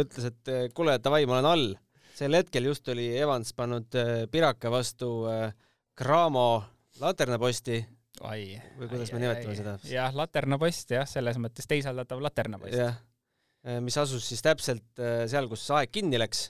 ütles, 0.00 0.30
et 0.32 0.72
kuule, 0.74 0.96
davai, 1.02 1.26
ma 1.26 1.38
olen 1.38 1.52
all 1.52 1.68
sel 2.16 2.36
hetkel 2.38 2.70
just 2.70 2.88
oli 2.92 3.10
Evans 3.18 3.52
pannud 3.56 3.96
äh, 3.98 4.24
Piraka 4.32 4.70
vastu 4.72 5.10
äh, 5.30 5.50
Cramo 5.96 6.64
laternaposti. 7.00 7.82
või 8.22 8.88
kuidas 8.88 9.10
ai, 9.10 9.14
me 9.14 9.20
nimetame 9.20 9.52
ai, 9.52 9.58
seda? 9.58 9.74
jah, 9.90 10.14
laternapost 10.16 10.94
jah, 10.96 11.04
selles 11.08 11.36
mõttes 11.40 11.68
teisaldatav 11.68 12.22
laternapost. 12.24 12.72
jah, 12.72 12.96
äh, 12.96 13.15
mis 13.82 13.96
asus 13.98 14.28
siis 14.28 14.42
täpselt 14.44 15.00
seal, 15.30 15.48
kus 15.50 15.70
aeg 15.74 15.90
kinni 15.94 16.18
läks. 16.20 16.40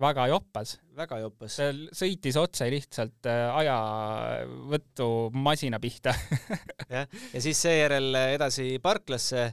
väga 0.00 0.26
joppas. 0.30 0.78
väga 0.96 1.18
joppas. 1.20 1.58
sõitis 1.96 2.36
otse 2.40 2.70
lihtsalt 2.70 3.26
ajavõtumasina 3.30 5.78
pihta 5.82 6.12
jah, 6.94 7.06
ja 7.34 7.40
siis 7.42 7.58
seejärel 7.66 8.14
edasi 8.36 8.78
parklasse 8.82 9.52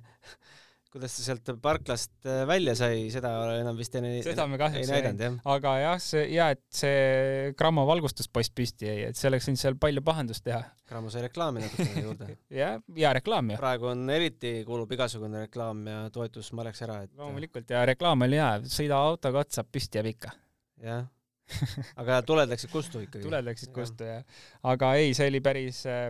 kuidas 0.98 1.16
ta 1.16 1.26
sealt 1.26 1.52
parklast 1.64 2.14
äh, 2.28 2.44
välja 2.50 2.76
sai, 2.78 3.08
seda 3.14 3.32
enam 3.56 3.78
vist 3.80 3.96
ei, 4.00 4.22
seda 4.26 4.48
me 4.50 4.60
kahjuks 4.62 4.90
ei 4.90 4.92
näidanud, 4.92 5.24
jah. 5.24 5.38
aga 5.56 5.74
jah, 5.84 5.98
see 6.04 6.24
ja 6.34 6.50
et 6.56 6.64
see 6.74 7.52
Grammo 7.58 7.86
valgustuspost 7.90 8.56
püsti 8.58 8.90
jäi, 8.90 8.98
et 9.10 9.20
see 9.20 9.32
oleks 9.32 9.50
võinud 9.50 9.64
seal 9.64 9.78
palju 9.82 10.04
pahandust 10.06 10.46
teha. 10.48 10.64
Grammo 10.88 11.12
sai 11.14 11.26
reklaami 11.28 11.64
natukene 11.66 12.06
juurde 12.06 12.32
jah, 12.62 12.80
ja 12.98 13.14
reklaam 13.18 13.54
ju. 13.54 13.60
praegu 13.62 13.92
on 13.94 14.08
eriti, 14.14 14.58
kuulub 14.68 14.92
igasugune 14.98 15.46
reklaam 15.48 15.86
ja 15.88 16.00
toetus 16.14 16.52
maleks 16.58 16.84
ära, 16.88 17.04
et 17.08 17.14
loomulikult 17.20 17.76
ja 17.76 17.86
reklaam 17.88 18.28
oli 18.28 18.42
hea, 18.42 18.56
sõida 18.72 19.00
autoga 19.10 19.46
otsa, 19.46 19.66
püsti 19.68 20.02
jääb 20.02 20.12
ikka. 20.16 20.36
jah 20.84 21.06
aga 22.02 22.20
tuled 22.28 22.50
läksid 22.52 22.72
kustu 22.72 23.02
ikkagi? 23.06 23.24
tuled 23.24 23.46
läksid 23.48 23.72
kustu 23.76 24.08
jah. 24.08 24.24
aga 24.68 24.92
ei, 25.00 25.14
see 25.18 25.30
oli 25.32 25.42
päris 25.44 25.82
äh, 25.90 26.10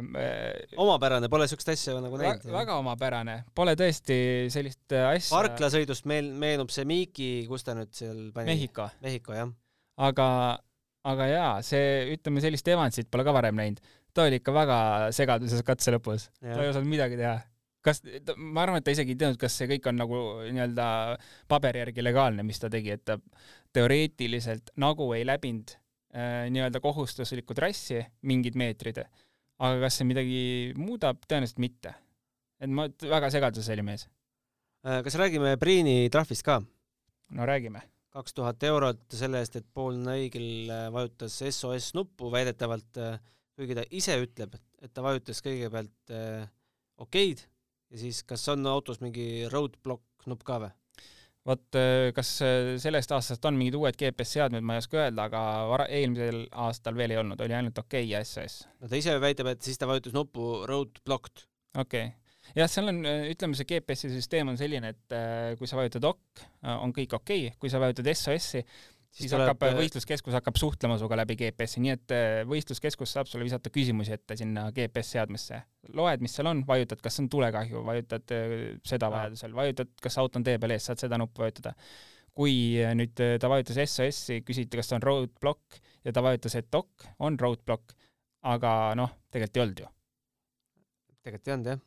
omapärane, 0.81 1.29
pole 1.31 1.47
siukest 1.49 1.73
asja 1.73 1.97
nagu 2.03 2.19
näinud? 2.19 2.47
väga 2.53 2.77
omapärane, 2.81 3.39
pole 3.57 3.75
tõesti 3.79 4.19
sellist 4.53 4.95
äh, 4.97 5.09
asja. 5.13 5.33
parklasõidust 5.35 6.07
meel-, 6.09 6.33
meenub 6.37 6.73
see 6.73 6.87
Miiki, 6.89 7.31
kus 7.49 7.67
ta 7.67 7.77
nüüd 7.77 7.93
seal 7.97 8.29
pani? 8.35 8.53
Mehhiko. 8.53 8.89
Mehhiko, 9.03 9.35
jah. 9.37 9.51
aga, 10.09 10.29
aga 11.13 11.29
jaa, 11.31 11.51
see, 11.65 12.17
ütleme 12.17 12.43
sellist 12.43 12.73
Evansit 12.73 13.11
pole 13.13 13.27
ka 13.27 13.35
varem 13.35 13.61
näinud. 13.61 13.83
ta 14.17 14.25
oli 14.25 14.41
ikka 14.41 14.55
väga 14.55 14.79
segaduses 15.13 15.61
katse 15.65 15.93
lõpus, 15.93 16.31
ta 16.41 16.57
ei 16.63 16.73
osanud 16.73 16.89
midagi 16.89 17.19
teha 17.19 17.37
kas, 17.87 18.01
ma 18.35 18.65
arvan, 18.65 18.81
et 18.81 18.87
ta 18.87 18.93
isegi 18.93 19.15
ei 19.15 19.19
teadnud, 19.21 19.39
kas 19.41 19.55
see 19.59 19.69
kõik 19.71 19.87
on 19.91 19.99
nagu 20.01 20.21
nii-öelda 20.45 20.87
paberi 21.51 21.83
järgi 21.85 22.05
legaalne, 22.05 22.45
mis 22.47 22.59
ta 22.61 22.69
tegi, 22.73 22.95
et 22.97 23.05
ta 23.07 23.17
teoreetiliselt 23.75 24.73
nagu 24.83 25.07
ei 25.15 25.25
läbinud 25.27 25.73
äh, 25.73 26.47
nii-öelda 26.53 26.81
kohustuslikku 26.83 27.55
trassi 27.57 28.03
mingid 28.27 28.59
meetrid, 28.59 29.01
aga 29.57 29.81
kas 29.85 29.99
see 29.99 30.07
midagi 30.09 30.41
muudab, 30.77 31.23
tõenäoliselt 31.25 31.63
mitte. 31.63 31.95
et 32.59 32.71
ma, 32.73 32.87
väga 33.01 33.29
segaduses 33.33 33.69
oli 33.73 33.85
mees. 33.85 34.07
Äh, 34.85 35.01
kas 35.05 35.17
räägime 35.19 35.57
Priini 35.59 36.09
trahvist 36.13 36.45
ka? 36.45 36.61
no 37.31 37.45
räägime. 37.45 37.81
kaks 38.17 38.33
tuhat 38.33 38.63
eurot 38.63 39.03
selle 39.13 39.41
eest, 39.43 39.55
et 39.59 39.65
Paul 39.73 39.97
Neigel 40.01 40.69
äh, 40.71 40.87
vajutas 40.93 41.35
SOS 41.49 41.91
nuppu 41.93 42.31
väidetavalt, 42.33 42.97
äh, 42.97 43.19
kuigi 43.57 43.75
ta 43.77 43.83
ise 43.91 44.15
ütleb, 44.21 44.55
et 44.81 44.93
ta 44.93 45.03
vajutas 45.05 45.41
kõigepealt 45.45 46.13
okeid 47.01 47.41
ja 47.91 48.01
siis 48.01 48.23
kas 48.27 48.43
on 48.53 48.67
autos 48.67 49.01
mingi 49.03 49.47
roadblock 49.51 50.27
nupp 50.27 50.43
ka 50.47 50.59
või? 50.65 50.73
vot 51.47 51.79
äh, 51.79 52.09
kas 52.15 52.33
äh, 52.43 52.75
sellest 52.81 53.11
aastast 53.15 53.45
on 53.47 53.57
mingid 53.59 53.77
uued 53.79 53.97
GPS-seadmed, 53.99 54.65
ma 54.67 54.75
ei 54.75 54.83
oska 54.83 54.99
öelda, 55.05 55.27
aga 55.29 55.41
vara-, 55.71 55.89
eelmisel 55.95 56.43
aastal 56.67 56.97
veel 56.99 57.15
ei 57.15 57.21
olnud, 57.21 57.41
oli 57.43 57.55
ainult 57.55 57.79
okei 57.79 58.03
okay 58.03 58.11
ja 58.11 58.23
SOS. 58.25 58.65
no 58.81 58.91
ta 58.91 58.99
ise 58.99 59.15
väidab, 59.23 59.53
et 59.53 59.63
siis 59.63 59.79
ta 59.79 59.87
vajutas 59.89 60.15
nuppu 60.17 60.65
road 60.67 60.99
blocked. 61.07 61.45
okei 61.77 62.09
okay., 62.09 62.35
jah, 62.57 62.69
seal 62.71 62.91
on, 62.91 62.99
ütleme, 63.31 63.55
see 63.59 63.69
GPS-i 63.69 64.11
süsteem 64.11 64.51
on 64.51 64.59
selline, 64.59 64.91
et 64.95 65.15
äh, 65.15 65.55
kui 65.59 65.71
sa 65.71 65.79
vajutad 65.79 66.11
OK, 66.11 66.43
on 66.75 66.95
kõik 66.95 67.15
okei 67.21 67.47
okay., 67.47 67.59
kui 67.61 67.71
sa 67.71 67.79
vajutad 67.83 68.11
SOS-i, 68.11 68.65
siis 69.17 69.31
tuleb... 69.31 69.47
hakkab, 69.49 69.65
äh, 69.67 69.77
võistluskeskus 69.77 70.35
hakkab 70.37 70.59
suhtlema 70.59 70.97
sinuga 70.99 71.17
läbi 71.21 71.37
GPS-i, 71.39 71.81
nii 71.83 71.93
et 71.93 72.13
äh, 72.15 72.41
võistluskeskus 72.49 73.13
saab 73.15 73.29
sulle 73.29 73.47
visata 73.47 73.71
küsimusi 73.73 74.13
ette 74.15 74.37
sinna 74.39 74.67
GPS-seadmesse. 74.75 75.61
loed, 75.97 76.23
mis 76.23 76.35
seal 76.37 76.49
on, 76.51 76.61
vajutad, 76.67 77.01
kas 77.03 77.19
on 77.23 77.29
tulekahju, 77.33 77.81
vajutad 77.87 78.35
äh, 78.35 78.53
seda 78.87 79.09
vajadusel, 79.13 79.55
vajutad, 79.57 79.91
kas 80.03 80.19
auto 80.21 80.41
on 80.41 80.47
tee 80.47 80.57
peal 80.61 80.75
ees, 80.75 80.87
saad 80.89 81.01
seda 81.01 81.19
nuppu 81.21 81.45
vajutada. 81.45 81.73
kui 82.37 82.77
nüüd 82.93 83.17
ta 83.41 83.49
vajutas 83.49 83.79
SOS-i, 83.81 84.43
küsiti, 84.45 84.77
kas 84.77 84.93
on 84.93 85.01
roadblock 85.01 85.79
ja 86.05 86.11
ta 86.13 86.21
vajutas, 86.21 86.53
et 86.59 86.75
ok, 86.77 87.07
on 87.25 87.39
roadblock, 87.41 87.95
aga 88.45 88.73
noh, 88.99 89.15
tegelikult 89.33 89.57
ei 89.57 89.63
olnud 89.63 89.81
ju. 89.81 89.93
tegelikult 91.23 91.49
ei 91.49 91.55
olnud 91.55 91.71
jah. 91.73 91.85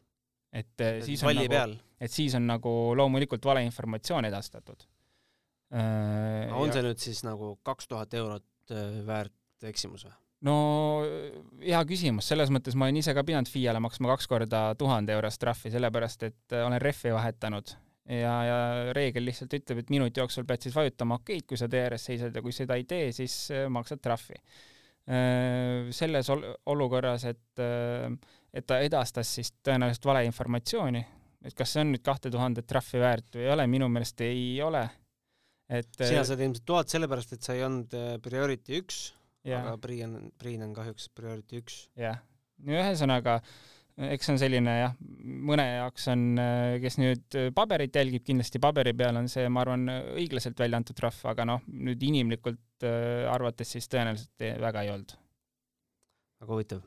et 0.63 0.89
siis 1.07 1.23
on 1.23 1.39
nagu, 1.39 1.77
et 2.01 2.11
siis 2.11 2.35
on 2.35 2.51
nagu 2.51 2.73
loomulikult 2.99 3.47
valeinformatsioon 3.47 4.27
edastatud 4.27 4.91
Äh, 5.71 6.51
on 6.59 6.73
see 6.75 6.83
nüüd 6.83 6.99
siis 6.99 7.21
nagu 7.23 7.53
kaks 7.67 7.87
tuhat 7.87 8.15
eurot 8.19 8.73
äh, 8.75 8.97
väärt 9.07 9.67
eksimus 9.71 10.03
või? 10.09 10.17
no 10.49 10.55
hea 11.63 11.83
küsimus, 11.87 12.27
selles 12.27 12.51
mõttes 12.51 12.75
ma 12.75 12.89
olen 12.89 12.99
ise 12.99 13.15
ka 13.15 13.23
pidanud 13.27 13.47
FIE-le 13.47 13.83
maksma 13.85 14.11
kaks 14.11 14.27
korda 14.27 14.65
tuhande 14.81 15.15
eurost 15.15 15.39
trahvi, 15.39 15.71
sellepärast 15.71 16.27
et 16.27 16.57
äh, 16.57 16.65
olen 16.67 16.83
rehvi 16.83 17.15
vahetanud 17.15 17.71
ja, 18.11 18.35
ja 18.49 18.59
reegel 18.97 19.29
lihtsalt 19.29 19.55
ütleb, 19.61 19.85
et 19.85 19.95
minuti 19.95 20.19
jooksul 20.19 20.49
pead 20.49 20.67
siis 20.67 20.75
vajutama 20.75 21.21
okeid, 21.21 21.47
kui 21.47 21.61
sa 21.61 21.71
tee 21.71 21.85
ääres 21.87 22.09
seisad 22.11 22.35
ja 22.35 22.43
kui 22.43 22.57
seda 22.57 22.75
ei 22.81 22.89
tee, 22.91 23.13
siis 23.15 23.37
maksad 23.71 24.03
trahvi. 24.03 24.43
selles 25.97 26.29
ol 26.31 26.43
olukorras, 26.71 27.25
et, 27.31 27.63
et 28.55 28.67
ta 28.67 28.79
edastas 28.83 29.31
siis 29.39 29.53
tõenäoliselt 29.63 30.07
valeinformatsiooni, 30.07 31.05
et 31.47 31.55
kas 31.55 31.77
see 31.77 31.85
on 31.85 31.95
nüüd 31.95 32.03
kahte 32.07 32.31
tuhandet 32.31 32.67
trahvi 32.67 33.01
väärt 33.03 33.39
või 33.39 33.47
ei 33.47 33.53
ole, 33.55 33.67
minu 33.71 33.89
meelest 33.89 34.21
ei 34.27 34.59
ole 34.63 34.89
et 35.71 35.91
sina 36.01 36.23
äh, 36.23 36.27
saad 36.27 36.43
ilmselt 36.43 36.67
tuhat 36.67 36.93
sellepärast, 36.93 37.35
et 37.37 37.47
sa 37.47 37.57
ei 37.57 37.65
olnud 37.67 37.95
äh, 37.97 38.15
priority 38.23 38.81
üks, 38.81 39.11
aga 39.47 39.77
Priin, 39.81 40.17
Priin 40.41 40.65
on 40.67 40.75
kahjuks 40.77 41.09
priority 41.17 41.61
üks. 41.63 41.85
jah, 41.99 42.19
no 42.67 42.77
ühesõnaga, 42.77 43.39
eks 44.11 44.27
see 44.27 44.35
on 44.35 44.43
selline 44.43 44.77
jah, 44.81 44.99
mõne 45.51 45.67
jaoks 45.69 46.11
on, 46.13 46.27
äh, 46.43 46.77
kes 46.83 46.99
nüüd 47.01 47.39
paberit 47.57 47.97
jälgib, 47.97 48.27
kindlasti 48.27 48.63
paberi 48.63 48.95
peal 48.99 49.21
on 49.23 49.31
see, 49.31 49.47
ma 49.53 49.65
arvan, 49.65 49.87
õiglaselt 50.19 50.59
välja 50.61 50.81
antud 50.81 50.99
trahv, 50.99 51.23
aga 51.33 51.47
noh, 51.55 51.67
nüüd 51.71 52.03
inimlikult 52.11 52.87
arvates 53.31 53.77
siis 53.77 53.91
tõenäoliselt 53.93 54.47
väga 54.63 54.87
ei 54.87 54.95
olnud. 54.95 55.13
väga 56.41 56.55
huvitav 56.55 56.83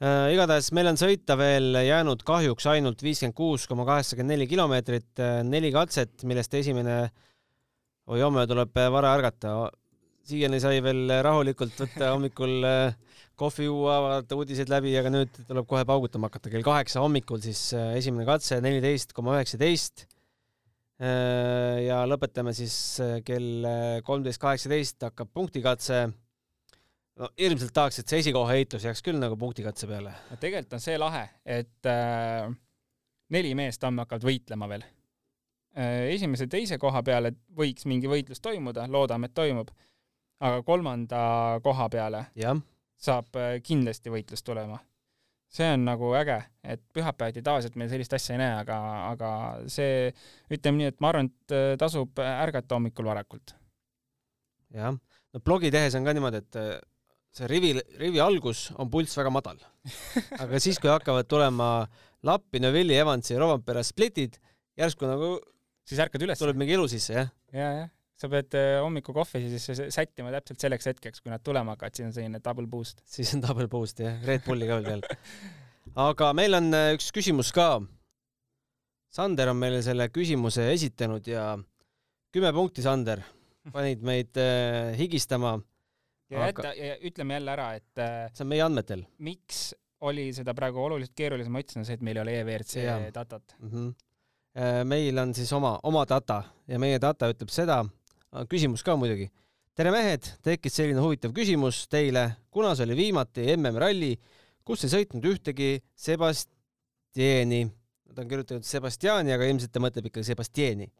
äh,. 0.00 0.30
igatahes 0.32 0.70
meil 0.72 0.88
on 0.88 0.96
sõita 0.96 1.36
veel 1.36 1.76
jäänud 1.84 2.24
kahjuks 2.26 2.66
ainult 2.72 3.02
viiskümmend 3.04 3.36
kuus 3.36 3.66
koma 3.68 3.84
kaheksakümmend 3.84 4.32
neli 4.32 4.46
kilomeetrit, 4.48 5.20
neli 5.44 5.68
katset, 5.74 6.24
millest 6.24 6.56
esimene 6.56 6.96
äh, 7.02 7.10
oi, 8.08 8.20
homme 8.24 8.46
tuleb 8.48 8.76
äh, 8.80 8.90
vara 8.92 9.14
ärgata. 9.16 9.54
siiani 10.30 10.60
sai 10.62 10.78
veel 10.84 11.10
äh, 11.10 11.22
rahulikult 11.26 11.76
võtta 11.80 12.10
hommikul 12.14 12.64
äh, 12.66 12.94
kohvi 13.40 13.66
juua, 13.66 13.98
vaadata 14.04 14.36
uudiseid 14.36 14.70
läbi, 14.72 14.94
aga 15.00 15.12
nüüd 15.12 15.42
tuleb 15.48 15.68
kohe 15.68 15.84
paugutama 15.88 16.30
hakata. 16.30 16.52
kell 16.52 16.64
kaheksa 16.66 17.02
hommikul 17.04 17.40
siis 17.44 17.70
esimene 17.74 18.26
katse, 18.28 18.60
neliteist 18.64 19.14
koma 19.16 19.38
üheksateist. 19.38 20.06
ja 21.00 22.02
lõpetame 22.04 22.52
siis 22.52 22.74
kell 23.24 23.64
kolmteist 24.04 24.42
kaheksateist 24.42 25.06
hakkab 25.08 25.30
punktikatse. 25.32 26.02
no 27.16 27.30
ilmselt 27.40 27.72
tahaks, 27.72 28.02
et 28.02 28.12
see 28.12 28.20
esikoha 28.26 28.52
heitlus 28.58 28.84
jääks 28.84 29.00
küll 29.06 29.16
nagu 29.16 29.40
punktikatse 29.40 29.88
peale. 29.88 30.12
no 30.28 30.36
tegelikult 30.36 30.76
on 30.76 30.84
see 30.84 31.00
lahe, 31.00 31.24
et 31.48 31.88
äh, 31.88 32.52
neli 33.32 33.56
meest 33.56 33.88
homme 33.88 34.04
hakkavad 34.04 34.28
võitlema 34.28 34.68
veel 34.68 34.84
Äh, 35.78 36.08
esimese, 36.16 36.48
teise 36.50 36.80
koha 36.82 36.98
peale 37.06 37.30
võiks 37.54 37.86
mingi 37.86 38.08
võitlus 38.10 38.42
toimuda, 38.42 38.88
loodame, 38.90 39.28
et 39.28 39.34
toimub, 39.38 39.68
aga 40.42 40.64
kolmanda 40.66 41.20
koha 41.62 41.86
peale 41.92 42.24
ja. 42.34 42.56
saab 42.98 43.36
äh, 43.38 43.60
kindlasti 43.62 44.10
võitlus 44.10 44.42
tulema. 44.42 44.80
see 45.50 45.68
on 45.74 45.84
nagu 45.86 46.10
äge, 46.18 46.40
et 46.62 46.82
pühapäeviti 46.94 47.42
tavaliselt 47.46 47.76
me 47.78 47.86
sellist 47.90 48.12
asja 48.18 48.34
ei 48.34 48.40
näe, 48.42 48.56
aga, 48.64 48.78
aga 49.12 49.30
see, 49.70 50.10
ütleme 50.50 50.78
nii, 50.82 50.88
et 50.90 50.98
ma 51.02 51.12
arvan, 51.12 51.30
et 51.30 51.54
äh, 51.54 51.76
tasub 51.78 52.18
ärgata 52.18 52.74
hommikul 52.74 53.06
varakult. 53.06 53.54
jah, 54.74 54.98
no 54.98 55.42
blogi 55.46 55.70
tehes 55.70 55.94
on 55.94 56.04
ka 56.06 56.16
niimoodi, 56.18 56.42
et 56.42 56.60
see 57.30 57.46
rivi, 57.46 57.76
rivi 58.02 58.18
algus 58.18 58.72
on 58.74 58.90
pulss 58.90 59.14
väga 59.22 59.30
madal. 59.30 59.62
aga 60.42 60.58
siis, 60.58 60.82
kui 60.82 60.90
hakkavad 60.90 61.30
tulema 61.30 61.86
Lappi, 62.26 62.58
Neuvilli, 62.58 62.98
Evansi 62.98 63.36
ja 63.36 63.40
Rovanpera 63.44 63.86
splitid, 63.86 64.34
järsku 64.74 65.06
nagu 65.06 65.36
siis 65.90 66.02
ärkad 66.04 66.24
üles. 66.26 66.40
tuleb 66.40 66.58
mingi 66.60 66.76
elu 66.76 66.88
sisse, 66.90 67.16
jah? 67.16 67.30
ja, 67.54 67.70
jah. 67.80 67.88
sa 68.20 68.30
pead 68.32 68.56
äh, 68.58 68.74
hommikukohvi 68.84 69.42
siis 69.56 69.82
sättima 69.94 70.32
täpselt 70.34 70.62
selleks 70.62 70.90
hetkeks, 70.92 71.24
kui 71.24 71.32
nad 71.32 71.42
tulema 71.44 71.74
hakkavad, 71.74 71.96
siis 71.96 72.10
on 72.10 72.14
selline 72.16 72.42
double 72.44 72.68
boost. 72.70 73.02
siis 73.08 73.32
on 73.36 73.42
double 73.44 73.68
boost 73.72 74.02
jah, 74.04 74.20
Red 74.26 74.46
Bulli 74.46 74.68
ka 74.70 74.78
veel. 74.84 75.02
aga 76.08 76.30
meil 76.36 76.60
on 76.60 76.70
äh, 76.76 76.92
üks 76.98 77.10
küsimus 77.16 77.52
ka. 77.56 77.72
Sander 79.10 79.50
on 79.50 79.58
meile 79.58 79.80
selle 79.82 80.06
küsimuse 80.14 80.68
esitanud 80.70 81.26
ja 81.26 81.56
kümme 82.30 82.52
punkti, 82.54 82.84
Sander, 82.84 83.24
panid 83.74 84.04
meid 84.06 84.38
äh, 84.38 84.94
higistama. 85.00 85.56
ja 86.30 86.44
aga... 86.46 86.70
jätta, 86.70 86.74
ja 86.78 86.98
ütleme 87.10 87.40
jälle 87.40 87.56
ära, 87.56 87.70
et 87.80 88.04
see 88.36 88.44
on 88.46 88.52
meie 88.52 88.62
andmetel. 88.62 89.02
miks 89.18 89.72
oli 90.06 90.30
seda 90.32 90.54
praegu 90.56 90.80
oluliselt 90.80 91.16
keerulisem, 91.18 91.52
ma 91.52 91.60
ütlesin, 91.60 91.84
see, 91.84 91.98
et 91.98 92.04
meil 92.06 92.20
ei 92.20 92.22
ole 92.22 92.36
EVRC 92.40 92.86
datat 93.12 93.56
mm. 93.58 93.72
-hmm. 93.72 93.90
Meil 94.84 95.18
on 95.22 95.34
siis 95.34 95.52
oma, 95.54 95.76
oma 95.86 96.04
data 96.08 96.42
ja 96.68 96.78
meie 96.82 96.98
data 97.02 97.28
ütleb 97.30 97.52
seda, 97.54 97.84
küsimus 98.50 98.82
ka 98.86 98.96
muidugi. 98.98 99.30
tere 99.74 99.92
mehed, 99.94 100.26
tekkis 100.44 100.74
selline 100.76 101.00
huvitav 101.00 101.32
küsimus 101.32 101.84
teile, 101.88 102.26
kuna 102.50 102.74
see 102.76 102.84
oli 102.88 102.96
viimati 102.98 103.46
MM-ralli, 103.54 104.16
kus 104.66 104.84
ei 104.84 104.92
sõitnud 104.92 105.24
ühtegi 105.30 105.78
Sebastiani, 105.96 107.62
ta 108.14 108.24
on 108.24 108.30
kirjutanud 108.30 108.66
Sebastiani, 108.66 109.32
aga 109.34 109.46
ilmselt 109.48 109.72
ta 109.72 109.82
mõtleb 109.82 110.10
ikkagi 110.10 110.32
Sebastiani. 110.32 110.90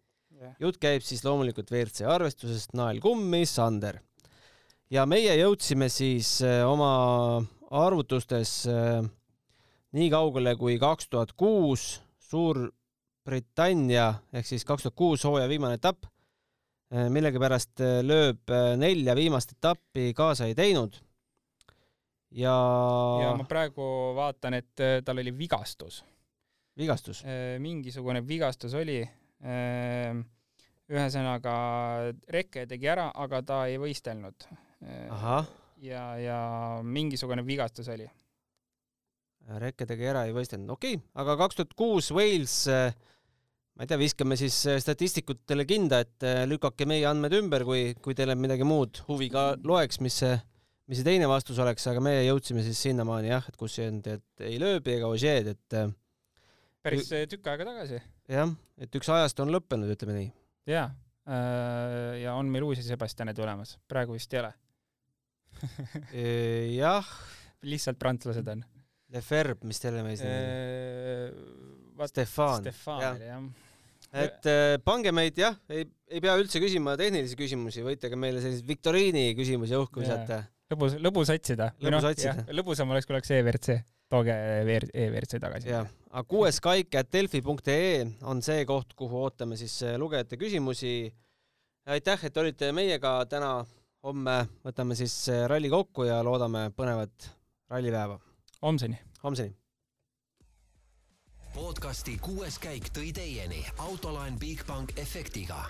Yeah.. 0.40 0.54
jutt 0.62 0.78
käib 0.80 1.04
siis 1.04 1.20
loomulikult 1.26 1.68
WRC 1.68 2.06
arvestusest, 2.08 2.72
nael 2.78 3.02
kummi, 3.04 3.42
Sander. 3.44 3.98
ja 4.90 5.04
meie 5.06 5.34
jõudsime 5.36 5.90
siis 5.92 6.38
äh, 6.46 6.62
oma 6.64 7.42
arvutustes 7.70 8.54
äh, 8.70 9.02
nii 9.92 10.08
kaugele 10.10 10.56
kui 10.56 10.78
kaks 10.80 11.10
tuhat 11.12 11.34
kuus 11.36 12.00
Suurbritannia 13.20 14.14
ehk 14.32 14.46
siis 14.48 14.64
kaks 14.64 14.82
tuhat 14.82 14.94
kuus 14.96 15.24
hooaja 15.24 15.48
viimane 15.48 15.76
etapp 15.76 16.08
Äh, 16.90 17.06
millegipärast 17.06 17.78
äh, 17.86 18.00
lööb 18.02 18.50
äh, 18.50 18.72
nelja 18.74 19.14
viimast 19.14 19.52
etappi 19.54 20.08
kaasa 20.16 20.48
ei 20.50 20.56
teinud. 20.58 20.96
ja. 22.34 22.54
ja 23.22 23.28
ma 23.38 23.46
praegu 23.46 23.84
vaatan, 24.16 24.56
et 24.58 24.82
tal 25.06 25.22
oli 25.22 25.30
vigastus. 25.38 26.00
vigastus? 26.78 27.22
mingisugune 27.62 28.24
vigastus 28.26 28.74
oli. 28.74 29.04
ühesõnaga, 30.90 31.54
Reke 32.28 32.66
tegi 32.66 32.90
ära, 32.90 33.06
aga 33.14 33.42
ta 33.46 33.60
ei 33.70 33.78
võistelnud. 33.78 34.48
ja, 35.86 36.04
ja 36.18 36.40
mingisugune 36.82 37.46
vigastus 37.46 37.86
oli. 37.94 38.10
Reke 39.62 39.86
tegi 39.86 40.10
ära, 40.10 40.26
ei 40.26 40.34
võistelnud, 40.34 40.74
okei 40.74 40.98
okay., 40.98 41.06
aga 41.22 41.38
kaks 41.44 41.62
tuhat 41.62 41.78
kuus 41.78 42.10
Wales 42.10 42.64
ma 43.80 43.86
ei 43.86 43.88
tea, 43.88 43.96
viskame 43.96 44.36
siis 44.36 44.58
äh, 44.68 44.76
statistikutele 44.76 45.64
kinda, 45.64 46.02
et 46.04 46.24
äh, 46.28 46.42
lükake 46.44 46.84
meie 46.84 47.06
andmed 47.08 47.32
ümber, 47.32 47.62
kui, 47.64 47.94
kui 48.04 48.12
teil 48.12 48.28
on 48.34 48.40
midagi 48.42 48.66
muud 48.68 48.98
huvi 49.06 49.30
ka 49.32 49.54
loeks, 49.64 50.02
mis 50.04 50.18
see, 50.20 50.34
mis 50.84 50.98
see 51.00 51.06
teine 51.06 51.24
vastus 51.30 51.56
oleks, 51.64 51.86
aga 51.88 52.02
meie 52.04 52.26
jõudsime 52.26 52.60
siis 52.66 52.76
sinnamaani 52.84 53.30
jah, 53.30 53.46
et 53.48 53.56
kus 53.56 53.78
ei 53.78 53.86
olnud, 53.88 54.10
et 54.12 54.44
ei 54.44 54.58
lööbi 54.60 54.98
ega 54.98 55.08
Ožeed, 55.08 55.48
et 55.54 55.76
äh, 55.80 55.88
päris 56.84 57.08
tükk 57.32 57.48
aega 57.48 57.70
tagasi. 57.70 58.02
jah, 58.28 58.52
et 58.84 58.98
üks 59.00 59.08
ajast 59.16 59.40
on 59.40 59.54
lõppenud, 59.56 59.94
ütleme 59.96 60.18
nii. 60.18 60.28
jaa, 60.74 60.90
ja 62.20 62.36
on 62.36 62.52
meil 62.52 62.68
uusi 62.68 62.84
Sebastiane 62.84 63.32
tulemas, 63.38 63.78
praegu 63.88 64.18
vist 64.18 64.36
ei 64.36 64.42
ole 64.42 64.52
jah. 66.82 67.08
lihtsalt 67.64 67.96
prantslased 68.00 68.52
on. 68.52 68.60
Leferb, 69.10 69.64
mis 69.66 69.80
teile 69.80 70.04
mees 70.04 70.20
nimi 70.20 70.36
on? 71.96 72.06
Stefan. 72.12 72.60
Stefan 72.60 73.08
oli 73.14 73.32
jah 73.32 73.42
et 74.12 74.48
äh, 74.50 74.76
pange 74.82 75.12
meid 75.14 75.38
jah, 75.38 75.56
ei, 75.70 75.86
ei 76.10 76.22
pea 76.22 76.34
üldse 76.40 76.60
küsima 76.62 76.96
tehnilisi 76.98 77.38
küsimusi, 77.38 77.84
võite 77.86 78.10
ka 78.10 78.18
meile 78.18 78.42
selliseid 78.42 78.66
viktoriini 78.68 79.30
küsimusi 79.38 79.76
õhku 79.78 80.02
visata. 80.02 80.42
lõbus, 80.72 80.96
lõbus 81.02 81.32
otsida. 81.34 81.70
lõbus 81.78 82.06
no, 82.06 82.12
otsida. 82.12 82.46
lõbusam 82.58 82.94
oleks, 82.94 83.06
kui 83.06 83.16
oleks 83.16 83.32
EVRC. 83.36 83.78
tooge 84.10 84.34
EVRC 84.34 85.38
tagasi. 85.42 85.70
jah, 85.70 85.90
aga 86.10 86.24
kuues 86.30 86.58
kaik 86.64 86.98
at 86.98 87.12
delfi.ee 87.14 88.08
on 88.26 88.42
see 88.42 88.64
koht, 88.68 88.96
kuhu 88.98 89.26
ootame 89.26 89.58
siis 89.60 89.78
äh, 89.86 89.98
lugejate 90.00 90.40
küsimusi. 90.40 91.12
aitäh, 91.86 92.26
et 92.26 92.42
olite 92.42 92.72
meiega 92.74 93.20
täna. 93.30 93.60
homme 94.02 94.36
võtame 94.64 94.96
siis 94.98 95.14
äh, 95.28 95.46
ralli 95.50 95.70
kokku 95.70 96.08
ja 96.08 96.18
loodame 96.26 96.70
põnevat 96.74 97.30
rallipäeva. 97.70 98.18
homseni. 98.62 98.98
homseni 99.22 99.59
podcasti 101.54 102.16
kuues 102.22 102.58
käik 102.62 102.90
tõi 102.94 103.10
teieni 103.14 103.60
autolaen 103.82 104.38
Bigbank 104.38 104.92
efektiga. 104.98 105.64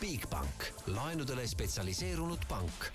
Bigbank, 0.00 0.70
laenudele 0.86 1.46
spetsialiseerunud 1.48 2.48
pank 2.48 2.88